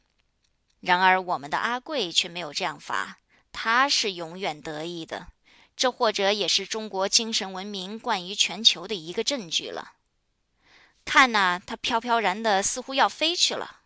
[0.82, 3.18] 然而我们的阿贵却没有这样罚。
[3.60, 5.32] 他是永远得意的，
[5.76, 9.94] 这或者也是中国精神文明冠于全球的一个证据了。
[11.04, 13.80] 看呐，他飘飘然的，似乎要飞去了。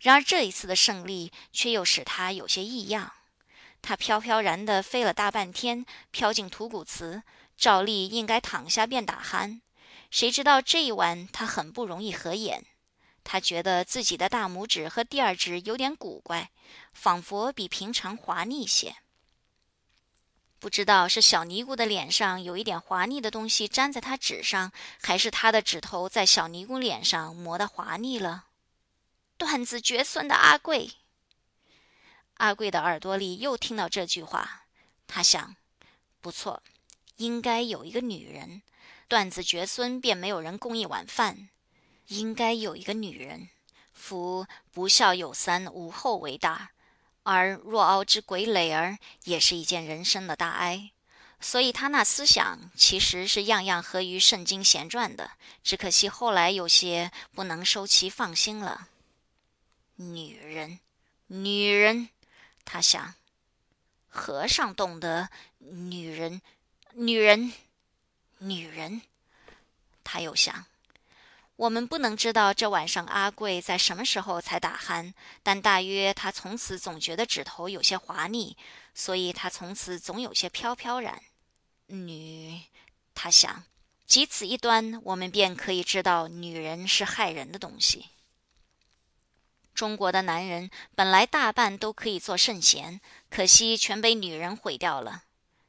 [0.00, 3.12] 然而这一次的胜利却又使他有些异样。
[3.80, 7.22] 他飘飘然的飞了大半天，飘进吐谷祠，
[7.56, 9.60] 照例应该躺下便打鼾，
[10.10, 12.64] 谁知道这一晚他很不容易合眼。
[13.24, 16.50] 他觉得自己的大拇指和第二指有点古怪，
[16.92, 18.96] 仿佛比平常滑腻些。
[20.58, 24.70] 不知道是小尼姑的脸上有一点滑腻的东西粘在他指上，
[25.00, 28.44] 还是他的指头在小尼姑脸上磨得滑腻了。
[29.36, 30.92] 断子绝孙的阿贵，
[32.34, 34.66] 阿贵的耳朵里又听到这句话，
[35.08, 35.56] 他想：
[36.20, 36.62] 不错，
[37.16, 38.62] 应该有一个女人，
[39.08, 41.48] 断子绝孙便没有人供一碗饭。
[42.12, 43.48] 应该有一个女人，
[43.92, 46.72] 夫不孝有三，无后为大。
[47.22, 50.90] 而若熬之鬼累儿，也是一件人生的大哀。
[51.40, 55.32] 所以他那思想其实是样样合于圣经闲传的，
[55.64, 58.88] 只可惜后来有些不能收其放心了。
[59.96, 60.78] 女人，
[61.26, 62.10] 女人，
[62.64, 63.14] 他想，
[64.08, 66.42] 和尚懂得女人，
[66.92, 67.52] 女人，
[68.38, 69.02] 女人，
[70.04, 70.66] 他又想。
[71.62, 75.12] 我们不能知道这晚上阿贵在什么时候才打鼾，
[75.44, 78.56] 但大约他从此总觉得指头有些滑腻，
[78.96, 81.22] 所以他从此总有些飘飘然。
[81.86, 82.62] 女，
[83.14, 83.62] 他想，
[84.06, 88.06] 即此一端，我们便可以知道女人是害人的东西。
[89.72, 93.00] 中国的男人本来大半都可以做圣贤，
[93.30, 95.22] 可惜全被女人毁掉了。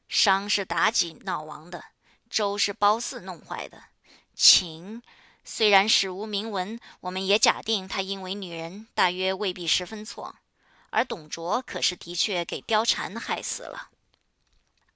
[0.08, 1.84] 商是妲己闹亡的，
[2.28, 3.84] 周是褒姒弄坏的，
[4.34, 5.00] 秦。
[5.44, 10.36] 虽然史无明文，我们也假定他因为女人，大约未必十分错。
[10.90, 13.90] 而董卓可是的确给貂蝉害死了。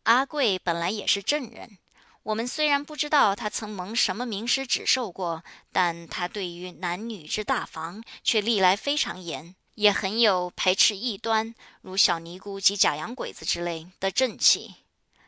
[0.05, 1.77] 阿贵本来也是正人，
[2.23, 5.43] 我们虽然不知道他曾蒙什么名师指授过，
[5.73, 14.77] 但他对于男女之大防却历来非常严，也很有排斥异端，如小尼姑及假洋鬼子之类的正气。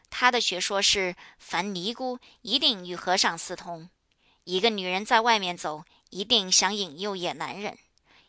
[0.08, 3.88] 他的学说是：凡尼姑一定与和尚私通；
[4.45, 7.74] 一个女人在外面走，一定想引诱野男人；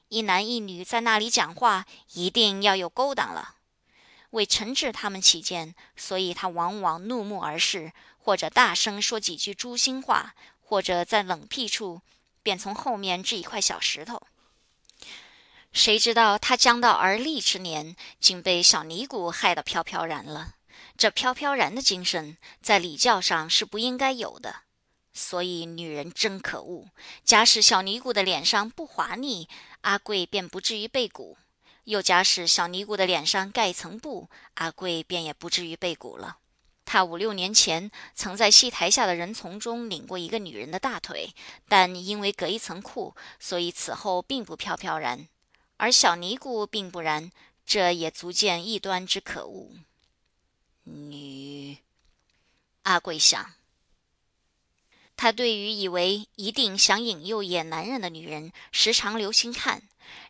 [0.09, 3.55] 一男一女在那里讲话，一定要有勾当了。
[4.31, 12.01] 为惩治他们起见，所以他往往怒目而视，或者大声说几句诛心话，或者在冷僻处
[12.43, 14.21] 便从后面掷一块小石头。
[15.73, 20.55] 谁知道他将到而立之年，竟被小尼姑害得飘飘然了。
[20.97, 24.63] 这飘飘然的精神，在礼教上是不应该有的。
[25.13, 26.87] 所以女人真可恶。
[27.23, 29.47] 假使小尼姑的脸上不滑腻，
[29.81, 31.35] 阿贵便不至于被蛊；
[31.83, 36.37] 又假使小尼姑的脸上盖一层布，阿贵便也不至于被蛊了。
[36.83, 41.33] 他五六年前曾在戏台下的人丛中拧过一个女人的大腿，
[41.69, 45.27] 但因为隔一层裤，所以此后并不飘飘然。
[45.77, 47.31] 而小尼姑并不然，
[47.65, 49.71] 这也足见异端之可恶。
[50.83, 51.77] 女，
[52.83, 53.53] 阿贵想，
[55.21, 59.81] 他对于以为一定想引诱野男人的女人，时常留心看；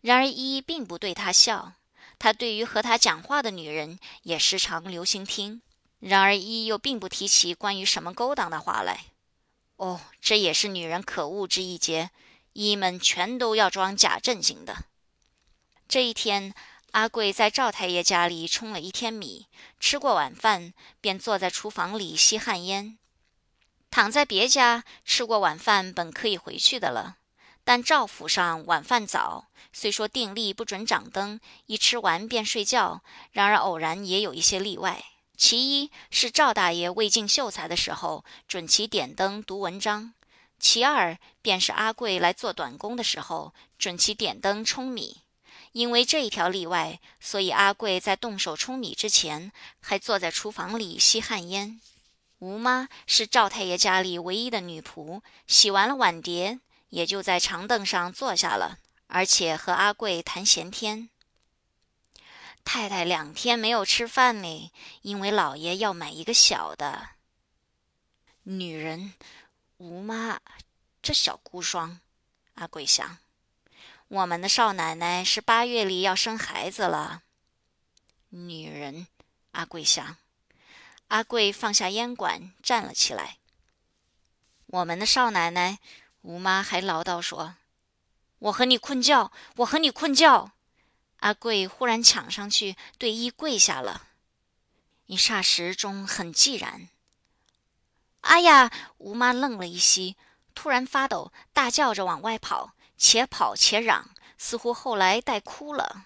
[0.01, 1.75] 然而一并不对他笑。
[2.19, 5.61] 他对于和他讲话的女人，也时常留心听；
[6.01, 9.05] 然而一又并不提起关于什么勾当的话来。
[9.77, 12.09] 哦，这也是女人可恶之一节。
[12.51, 14.75] 一们全都要装假正经的。
[15.87, 16.53] 这一天，
[16.91, 19.47] 阿贵在赵太爷家里冲了一天米，
[19.79, 22.97] 吃过晚饭，便坐在厨房里吸旱烟。
[23.91, 27.17] 躺在别家吃过晚饭，本可以回去的了，
[27.65, 35.03] 但赵府上晚饭早，虽说定例不准掌灯，一吃完便睡觉，然而偶然也有一些例外。
[35.35, 40.13] 其一是赵大爷未进秀才的时候，准其点灯读文章；
[40.57, 45.17] 其二便是阿贵来做短工的时候，准其点灯舂米。
[45.73, 51.81] 因为这一条例外，所以阿贵在动手舂米之前，还坐在厨房里吸旱烟。
[52.41, 61.09] 吴妈是赵太爷家里唯一的女仆，洗完了碗碟，也就在长凳上坐下了，而且和阿贵谈闲天。
[62.63, 64.71] 太太两天没有吃饭呢，
[65.03, 67.09] 因为老爷要买一个小的。
[68.41, 69.13] 女人，
[69.77, 70.39] 吴妈，
[71.03, 71.97] 这小孤孀，
[72.55, 73.19] 阿贵想。
[74.07, 77.21] 我们的少奶奶是八月里要生孩子了。
[78.29, 79.05] 女人，
[79.51, 80.17] 阿贵想。
[81.11, 83.35] 阿贵放下烟管，站了起来。
[84.67, 85.79] 我们的少奶奶，
[86.21, 87.55] 吴妈还唠叨说
[88.39, 90.53] ：“我和你困觉，我和你困觉。”
[91.19, 94.07] 阿贵忽然抢上去，对一跪下了。
[95.07, 96.87] 一霎时中很寂然。
[98.21, 98.71] 哎呀！
[98.97, 100.15] 吴妈愣了一息，
[100.55, 102.73] 突然发抖，大叫着往外跑。
[102.97, 106.05] 且跑且嚷，似乎后来带哭了。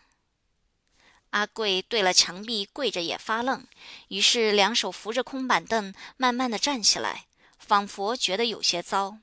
[1.36, 3.68] 阿贵对了墙壁跪着也发愣，
[4.08, 7.26] 于是两手扶着空板凳，慢慢的站起来，
[7.60, 9.18] 仿佛觉得有些糟。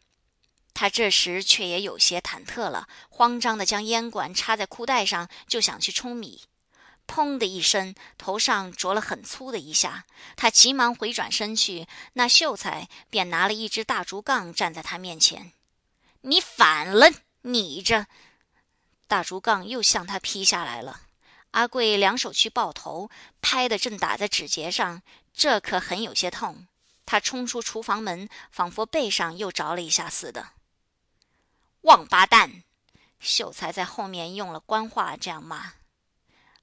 [0.74, 6.42] 他这时却也有些忐忑了，慌张的将烟管插在裤带上，就想去冲米。
[7.06, 10.04] 砰的一声，头上着了很粗的一下，
[10.36, 15.52] 他急忙回转身去，那秀才便拿了一只大竹杠站在他面前
[16.20, 17.10] ：“你反了！”
[17.40, 18.06] 你这
[19.06, 21.00] 大竹杠又向他劈下来了。
[21.52, 26.66] 阿贵两手去抱头，拍的正打在指节上，这可很有些痛。
[27.06, 30.50] 他冲出厨房门，仿佛背上又着了一下似的。
[31.82, 32.64] 王八蛋！
[33.20, 35.74] 秀才在后面用了官话这样骂。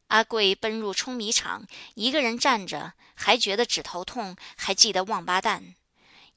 [0.07, 5.75] 阿贵奔入舂米场，一个人站着，还觉得指头痛，还记得王八蛋。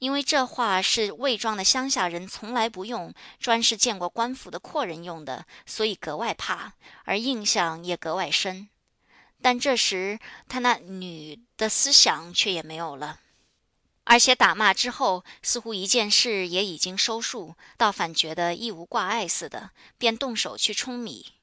[0.03, 6.73] 因为这话是魏庄的乡下人从来不用，专是见过官府的阔人用的，所以格外怕，
[7.05, 8.69] 而印象也格外深。
[9.41, 13.21] 但这时他那女的思想却也没有了，
[14.03, 21.35] 而且打骂之后，似乎一件事也已经收束，倒反觉得亦无挂碍似的，便动手去冲米。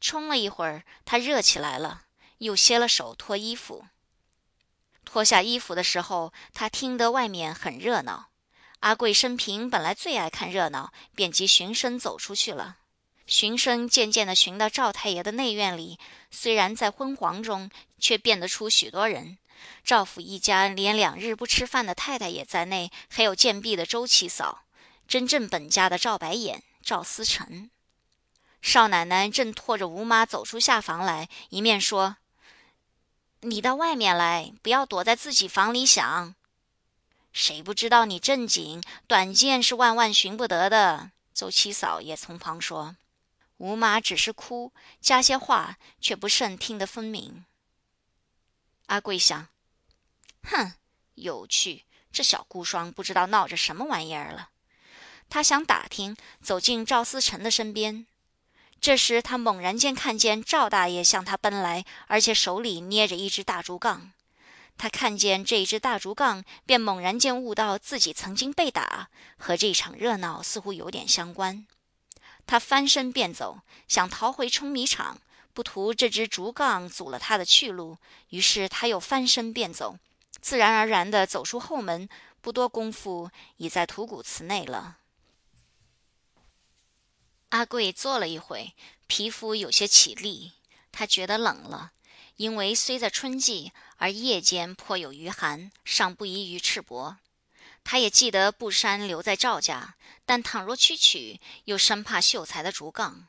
[0.00, 2.04] 冲了一会儿，他热起来了，
[2.38, 3.84] 又歇了手脱衣服。
[5.10, 8.28] 脱下衣服的时候，他听得外面很热闹。
[8.80, 12.76] 阿贵生平本来最爱看热闹，便即循声走出去了。
[13.26, 15.98] 循声渐渐地寻到赵太爷的内院里，
[16.30, 19.38] 虽然在昏黄中，却辨得出许多人。
[19.82, 24.64] 赵府一家连两日不吃饭的太太也在内，还有贱婢的周七嫂，
[25.08, 27.70] 真正本家的赵白眼、赵思成。
[28.60, 32.18] 少奶奶正拖着吴妈走出下房来，一面说。
[33.42, 36.34] 你到外面来，不要躲在自己房里想。
[37.32, 38.82] 谁不知道你正经？
[39.06, 41.12] 短见是万万寻不得的。
[41.32, 42.96] 周七嫂也从旁说
[43.58, 47.44] ：“吴妈只是哭，加些话却不甚听得分明。
[48.86, 49.46] 阿贵想：
[50.42, 50.72] 哼，
[51.14, 54.50] 有趣，这小孤孀不知道闹着什么玩意儿了。
[55.28, 58.06] 他想打听，走进赵思成的身边。
[58.80, 64.12] 这时，他猛然间看见赵大爷向他奔来，而且手里捏着一只大竹杠。
[64.76, 71.66] 他看见这一只大竹杠，便猛然间悟到自己曾经被打，和这场热闹似乎有点相关。
[72.46, 75.18] 他翻身便走，想逃回冲米场，
[75.52, 77.98] 不图这只竹杠阻了他的去路。
[78.28, 79.98] 于是他又翻身便走，
[80.40, 82.08] 自然而然地走出后门，
[82.40, 84.98] 不多功夫已在土谷祠内了。
[87.50, 88.74] 阿贵坐了一会，
[89.06, 90.52] 皮肤有些起立，
[90.92, 91.92] 他觉得冷了，
[92.36, 97.16] 因为虽在春季，而夜间颇有余寒，尚不宜于赤膊。
[97.84, 99.94] 他也记得布衫留在赵家，
[100.26, 103.28] 但倘若去取，又生怕秀才的竹杠。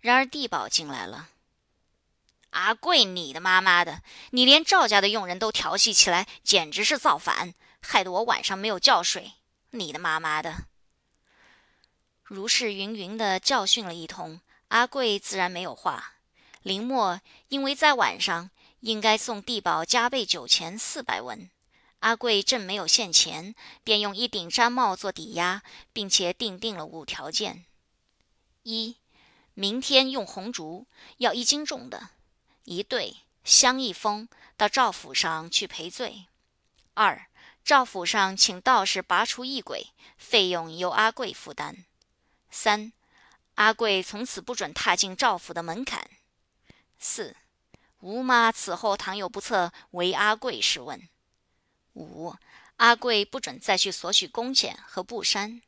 [0.00, 1.30] 然而地保进来了，
[2.50, 9.32] 阿贵，你的妈妈的，你连赵家的佣人都调戏起来，简直是造反，害得我晚上没有觉睡。
[9.70, 10.68] 你的妈妈的！
[12.28, 16.14] 如是云云的教训了一通，阿贵自然没有话。
[16.62, 18.50] 林默因为在晚上
[18.80, 21.48] 应该送地保加倍酒钱四百文，
[22.00, 23.54] 阿贵正没有现钱，
[23.84, 25.62] 便用一顶毡帽做抵押，
[25.92, 27.64] 并且订定了五条件：
[28.64, 28.96] 一，
[29.54, 30.88] 明天用红烛，
[31.18, 32.08] 要一斤重的，
[32.64, 36.26] 一对香一封，到赵府上去赔罪；
[36.94, 37.28] 二，
[37.64, 41.84] 赵府上请道士拔除异鬼，费用由阿贵负担。
[42.56, 42.90] 三，
[43.56, 46.08] 阿贵从此不准踏进赵府的门槛。
[46.98, 47.36] 四，
[48.00, 51.06] 吴妈此后倘有不测，唯阿贵是问。
[51.92, 52.34] 五，
[52.76, 55.60] 阿贵不准再去索取工钱和布衫。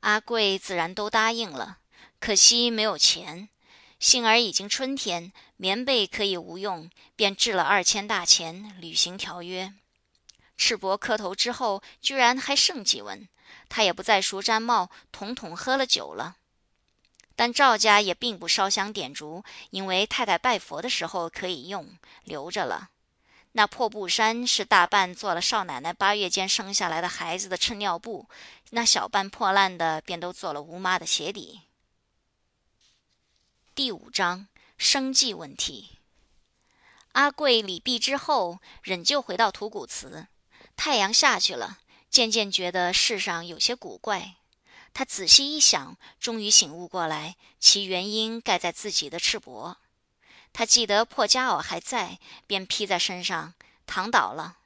[0.00, 1.78] 阿贵自然都答应了，
[2.18, 3.48] 可惜没有钱。
[4.00, 9.72] 幸而已经春天，棉被可以无用，便置了二千大钱履行条约。
[10.58, 13.26] 赤膊磕头之后，居然还剩几文。
[13.70, 16.36] 他也不再梳毡帽，统统喝了酒了。
[17.36, 22.90] 但赵家也并不烧香点烛，因为太太拜佛的时候可以用，留着了。
[23.52, 28.28] 那破布衫是大半做了少奶奶八月间生下来的孩子的衬尿布，
[28.70, 31.60] 那小半破烂的便都做了吴妈的鞋底。
[33.74, 35.98] 第五章生计问题。
[37.12, 40.26] 阿贵礼毕之后，仍旧回到土谷祠。
[40.78, 41.80] 太阳下去了。
[42.08, 44.36] 渐渐觉得世上有些古怪，
[44.94, 49.76] 他仔细一想，终于醒悟过来，其原因盖在自己的赤膊。
[50.54, 53.52] 他记得破夹袄还在，便披在身上，
[53.86, 54.56] 躺倒了。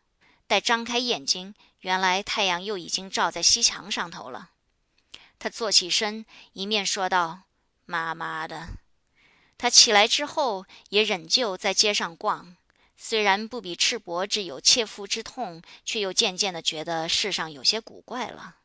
[0.46, 4.50] 待张开眼睛，原来太阳又已经照在西墙上头了。
[5.40, 7.40] 他坐起身，一面说道
[7.86, 8.68] ：“妈妈的。”
[9.58, 12.56] 他起来之后，也仍旧在街上逛。
[13.04, 18.58] 虽然不比赤膊之有切肤之痛，却又渐渐的觉得世上有些古怪了。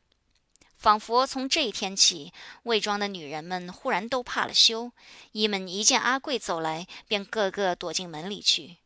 [0.76, 2.32] 仿佛从这一天起，
[2.62, 4.92] 魏庄的女人们忽然都怕了羞，
[5.32, 8.76] 姨们一见阿贵走来，便个个躲进门里去。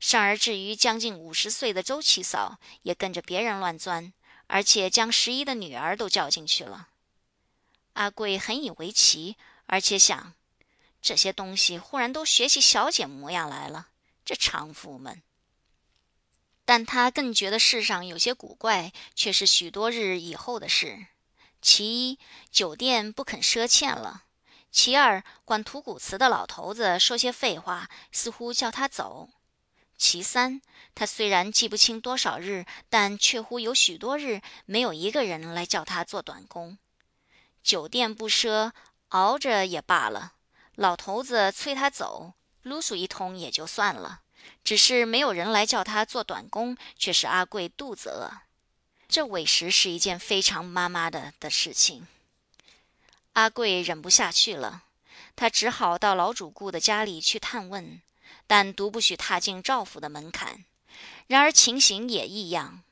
[0.00, 4.14] 尚而至于将近五十岁的周七嫂，也跟着别人乱钻，
[4.46, 6.88] 而且将十一的女儿都叫进去了。
[7.92, 9.36] 阿贵很以为奇，
[9.66, 10.32] 而且想，
[11.02, 13.88] 这些东西忽然都学起小姐模样来了。
[14.24, 15.22] 这娼妇们，
[16.64, 21.06] 但他更觉得世上有些古怪，却是许多日以后的事。
[21.60, 22.18] 其一，
[22.50, 24.22] 酒店不肯赊欠了；
[24.70, 29.28] 其二，管吐谷祠的老头子说些废话，似乎叫他走；
[29.96, 30.60] 其三，
[30.94, 36.78] 他虽然记不清多少日，但却乎有许多日没有一个人来叫他做短工。
[37.62, 38.72] 酒店不赊，
[39.08, 40.32] 熬着也罢了；
[40.74, 42.34] 老头子催他走。
[42.62, 44.20] 撸数一通也就算了，
[44.62, 48.30] 只是没有人来叫他做短工，却是阿贵肚子饿。
[49.08, 52.06] 这委实是一件非常妈妈的的事情。
[53.34, 54.84] 阿贵忍不下去了，
[55.34, 58.00] 他只好到老主顾的家里去探问，
[58.46, 60.64] 但独不许踏进赵府的门槛。
[61.26, 62.82] 然而情形也异样，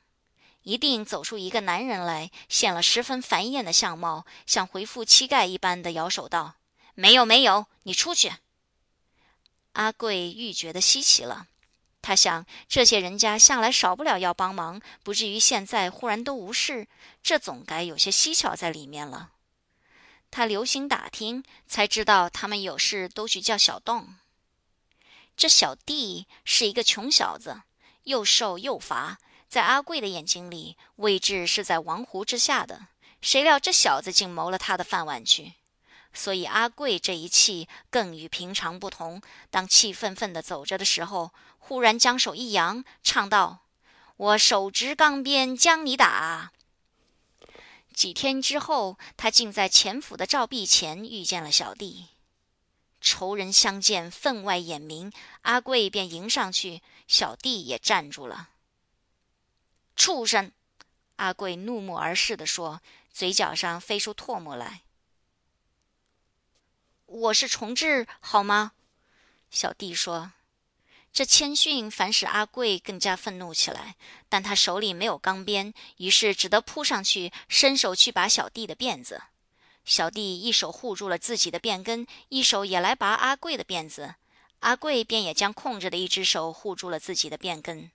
[0.63, 6.55] 一定走出一个男人来，现了十分繁艳的相貌，像回复乞丐一般的摇手道
[6.93, 8.33] ：“没有，没有，你出去。”
[9.73, 11.47] 阿贵愈觉得稀奇了，
[12.01, 16.87] 他想这些人家向来少不了要帮忙，不至于现在忽然都无事，
[17.23, 19.31] 这总该有些蹊跷在里面了。
[20.29, 24.15] 他留心打听，才知道他们有事都去叫小洞。
[25.37, 27.61] 这小弟是一个穷小子，
[28.03, 29.17] 又瘦又乏，
[29.47, 32.87] 在阿贵的眼睛里，位置是在王胡之下的。
[33.21, 35.53] 谁料这小子竟谋了他的饭碗去。
[36.13, 39.21] 所以阿贵这一气更与平常不同。
[39.49, 43.59] 当气愤愤地走着的时候，忽然将手一扬，唱道
[44.17, 46.51] ：“我手执钢鞭将你打。”
[47.93, 52.07] 几天之后，他竟在前府的照壁前遇见了小弟。
[53.01, 55.11] 仇人相见，分外眼明。
[55.41, 58.49] 阿贵便迎上去，小弟也站住了。
[59.95, 60.51] 畜生！
[61.15, 62.81] 阿贵怒目而视地说，
[63.11, 64.81] 嘴角上飞出唾沫来。
[67.13, 68.71] 我是重置，好吗？
[69.49, 70.31] 小弟说。
[71.11, 73.97] 这谦逊反使阿贵更加愤怒起来，
[74.29, 79.21] 但他手里没有钢鞭，于是只得扑上去，伸手去拔小弟的辫子。
[79.83, 84.15] 小弟一手护住了自己的辫根，一手也来拔阿贵的辫子。
[84.59, 87.91] 阿贵便也将空着的一只手护住了自己的辫根。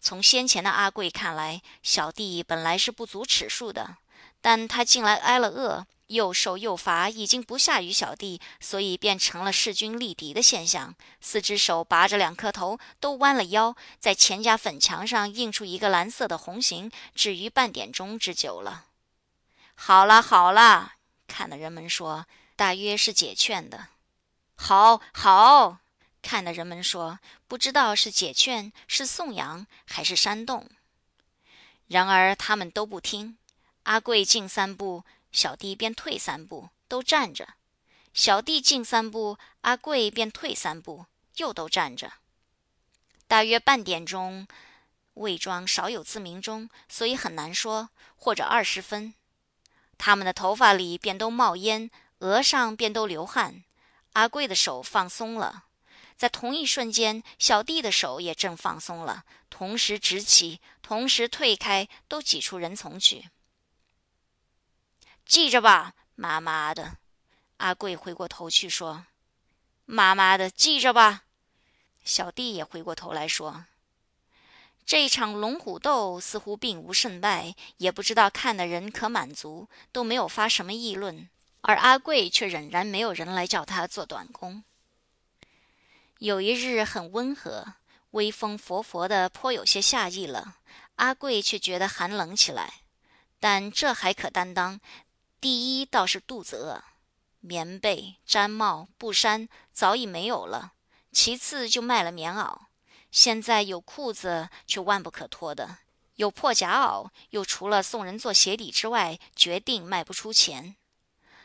[0.00, 3.98] 从先前的阿贵看来，小弟本来是不足尺数的，
[4.40, 5.86] 但他近来挨了饿。
[6.08, 10.94] 又瘦又乏，已经不下于小弟，所以便成了势均力敌的现象。
[11.20, 18.86] 四只手拔着两颗头，都弯了腰，在钱家粉墙上印出一个蓝色的红形，止于半点钟之久了。
[19.74, 20.94] 好了好了，
[21.26, 22.26] 看的人们说，
[22.56, 23.88] 大约是解劝的。
[24.56, 25.78] 好好
[26.22, 30.68] 看的人们说，不知道是解劝，是颂扬，还是煽动。
[31.86, 33.36] 然而他们都不听。
[33.84, 35.04] 阿贵进三步。
[35.32, 37.44] 小弟便退三步，都站着；
[38.14, 41.06] 小弟进三步，阿贵便退三步，
[41.36, 42.14] 又都站着。
[43.26, 44.48] 大约半点钟，
[45.14, 49.14] 魏庄少有自鸣钟，所以很难说，或者二十分。
[49.98, 51.90] 他们的头发里便都冒烟，
[52.20, 53.64] 额上便都流汗。
[54.14, 55.64] 阿贵的手放松了，
[56.16, 63.28] 在同一瞬间，小弟的手也正放松了，同时直起，同时退开，都挤出人丛去。
[65.28, 66.96] 记着吧，妈妈的！
[67.58, 69.04] 阿贵回过头去说
[69.84, 71.24] ：“妈妈的，记着吧。”
[72.02, 73.66] 小弟也回过头来说
[74.86, 81.28] ：“这场龙虎斗似乎并无胜败，也不知道看的人可满足，都没有发什么议论。
[81.60, 84.64] 而阿贵却仍然没有人来叫他做短工。
[86.20, 87.74] 有一日很温和，
[88.12, 90.56] 微风佛佛的，颇有些夏意了。
[90.94, 92.80] 阿贵却觉得寒冷起来，
[93.38, 94.80] 但这还可担当。
[95.40, 96.82] 第一倒是肚子饿，
[97.38, 100.72] 棉被、毡帽、布衫早已没有了；
[101.12, 102.62] 其次就卖了棉袄，
[103.12, 105.78] 现在有裤子却万不可脱的，
[106.16, 110.74] 有破夹袄，又除了送人做鞋底之外，决定卖不出钱。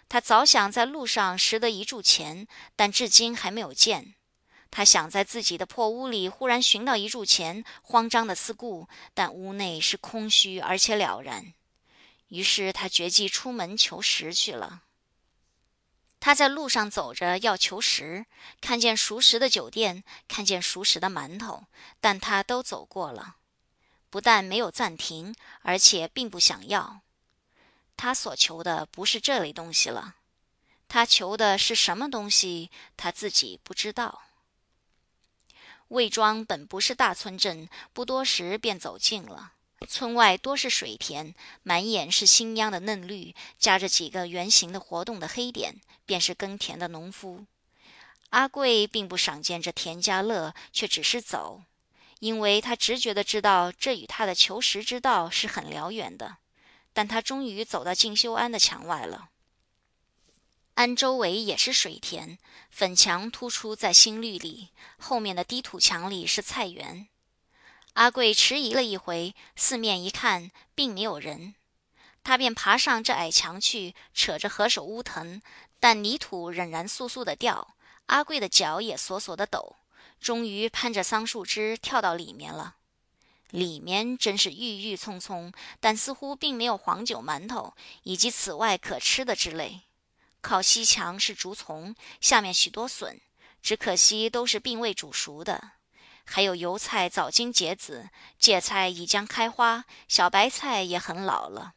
[0.09, 4.15] 他早想在路上拾得一柱钱，但至今还没有见。
[4.71, 11.53] 他想在自己的破屋里忽然寻到一柱钱，慌张的四顾，但屋内是空虚而且了然。
[12.33, 14.81] 于是他决计出门求食去了。
[16.19, 18.25] 他在路上走着，要求食，
[18.59, 21.67] 看见熟食的酒店，看见熟食的馒头，
[22.01, 23.35] 但他都走过了，
[24.09, 27.01] 不但没有暂停，而且并不想要。
[27.95, 30.15] 他所求的不是这类东西了，
[30.87, 34.23] 他求的是什么东西，他自己不知道。
[35.89, 39.53] 魏庄本不是大村镇，不多时便走近了。
[39.85, 47.45] 村外多是水田，满眼是新秧的嫩绿，夹着几个圆形的活动的黑点，便是耕田的农夫。
[48.29, 51.63] 阿贵并不赏见这田家乐，却只是走，
[52.19, 56.37] 因为他直觉的知道这与他的求实之道是很辽远的。
[56.93, 59.29] 但他终于走到静修庵的墙外了。
[60.75, 62.37] 庵周围也是水田，
[62.69, 67.07] 粉墙突出在新绿里，后面的低土墙里是菜园。
[67.93, 71.53] 阿贵迟疑了一回，四面一看，并没有人，
[72.23, 75.41] 他便爬上这矮墙去，扯着何首乌藤，
[75.79, 77.75] 但泥土仍然簌簌的掉，
[78.07, 79.75] 阿贵的脚也索索的抖，
[80.19, 82.77] 终于攀着桑树枝跳到里面了。
[83.51, 89.81] 里面真是郁郁葱葱，但似乎并没有黄酒、馒头以及此外可吃的之类。
[90.41, 93.21] 靠西墙是竹丛，下面许多笋，
[93.61, 95.73] 只可惜都是并未煮熟的。
[96.25, 98.09] 还有油菜早经结籽，
[98.39, 101.73] 芥菜已将开花，小白菜也很老了。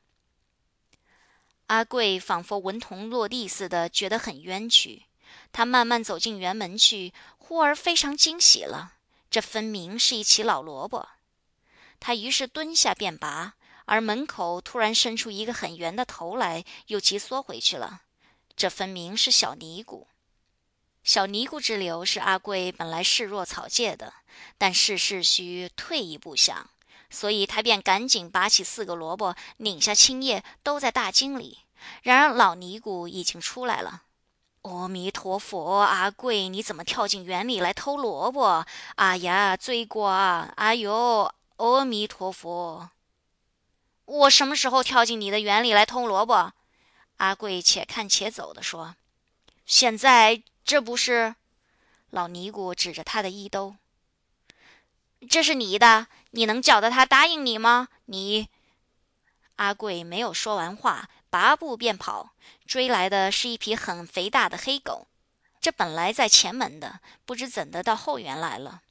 [1.66, 5.06] 阿贵仿佛闻铜落地似的，觉得很冤屈。
[5.52, 8.94] 他慢慢走进园门去，忽而非常惊喜了，
[9.28, 11.08] 这分明是一起老萝卜。
[11.98, 13.54] 他于是蹲下便拔，
[13.86, 18.02] 而门口突然伸出一个很圆的头来，又急缩回去了。
[18.54, 20.06] 这分明是小尼姑。
[21.06, 24.12] 小尼姑之流是阿贵本来视若草芥的，
[24.58, 26.68] 但事事需退一步想，
[27.08, 31.60] 所以他便赶紧拔起四个萝卜，拧下青叶，都在大襟里。
[32.02, 34.02] 然而老尼姑已经出来了，
[34.62, 38.66] 阿弥陀佛，阿贵，你怎么跳进园里来偷萝卜？
[38.96, 40.52] 哎呀，罪过啊！
[40.56, 42.90] 哎呦，阿弥陀佛！
[44.06, 46.52] 我什么时候跳进你的园里来偷萝卜？
[47.18, 48.96] 阿贵且看且走的说
[49.64, 51.36] ：“现在这不是？”
[52.10, 53.76] 老尼姑指着他的衣兜
[55.30, 57.88] ：“这是你的，你能叫得他答应你吗？
[58.06, 58.48] 你？”
[59.56, 62.32] 阿贵没有说完话，拔步便跑。
[62.66, 65.06] 追来的是一匹很肥大的黑狗，
[65.60, 68.82] 这本来在前门的，不知怎的到后园来了。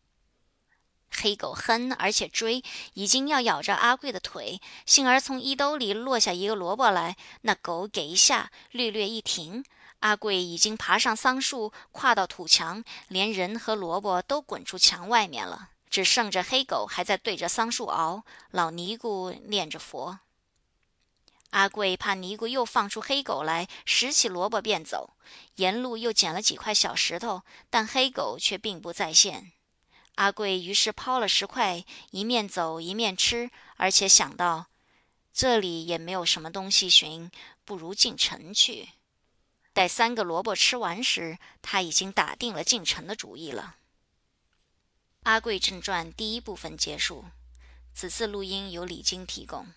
[1.11, 4.59] 黑狗哼，而且追，已经要咬着阿贵的腿。
[4.85, 9.63] 幸而从衣兜里落下一个萝卜来，那狗给一下，略略一停，
[9.99, 15.69] 阿贵已经爬上桑树，跨到土墙，连人和萝卜都滚出墙外面了。
[15.89, 18.23] 只剩着黑狗还在对着桑树熬。
[18.51, 20.19] 老尼姑念着佛。
[21.51, 25.11] 阿贵怕尼姑又放出黑狗来，拾起萝卜便走。
[25.55, 29.53] 沿路又捡了几块小石头，但黑狗却并不在线。
[30.15, 34.65] 阿贵于是抛了石块，一面走一面吃，而且想到
[35.33, 37.31] 这里也没有什么东西寻，
[37.63, 38.89] 不如进城去。
[39.75, 43.75] 待三个萝卜吃完时，他已经打定了进城的主意了。
[45.23, 47.25] 《阿贵正传》第一部分结束。
[47.93, 49.67] 此次录音由李晶提供。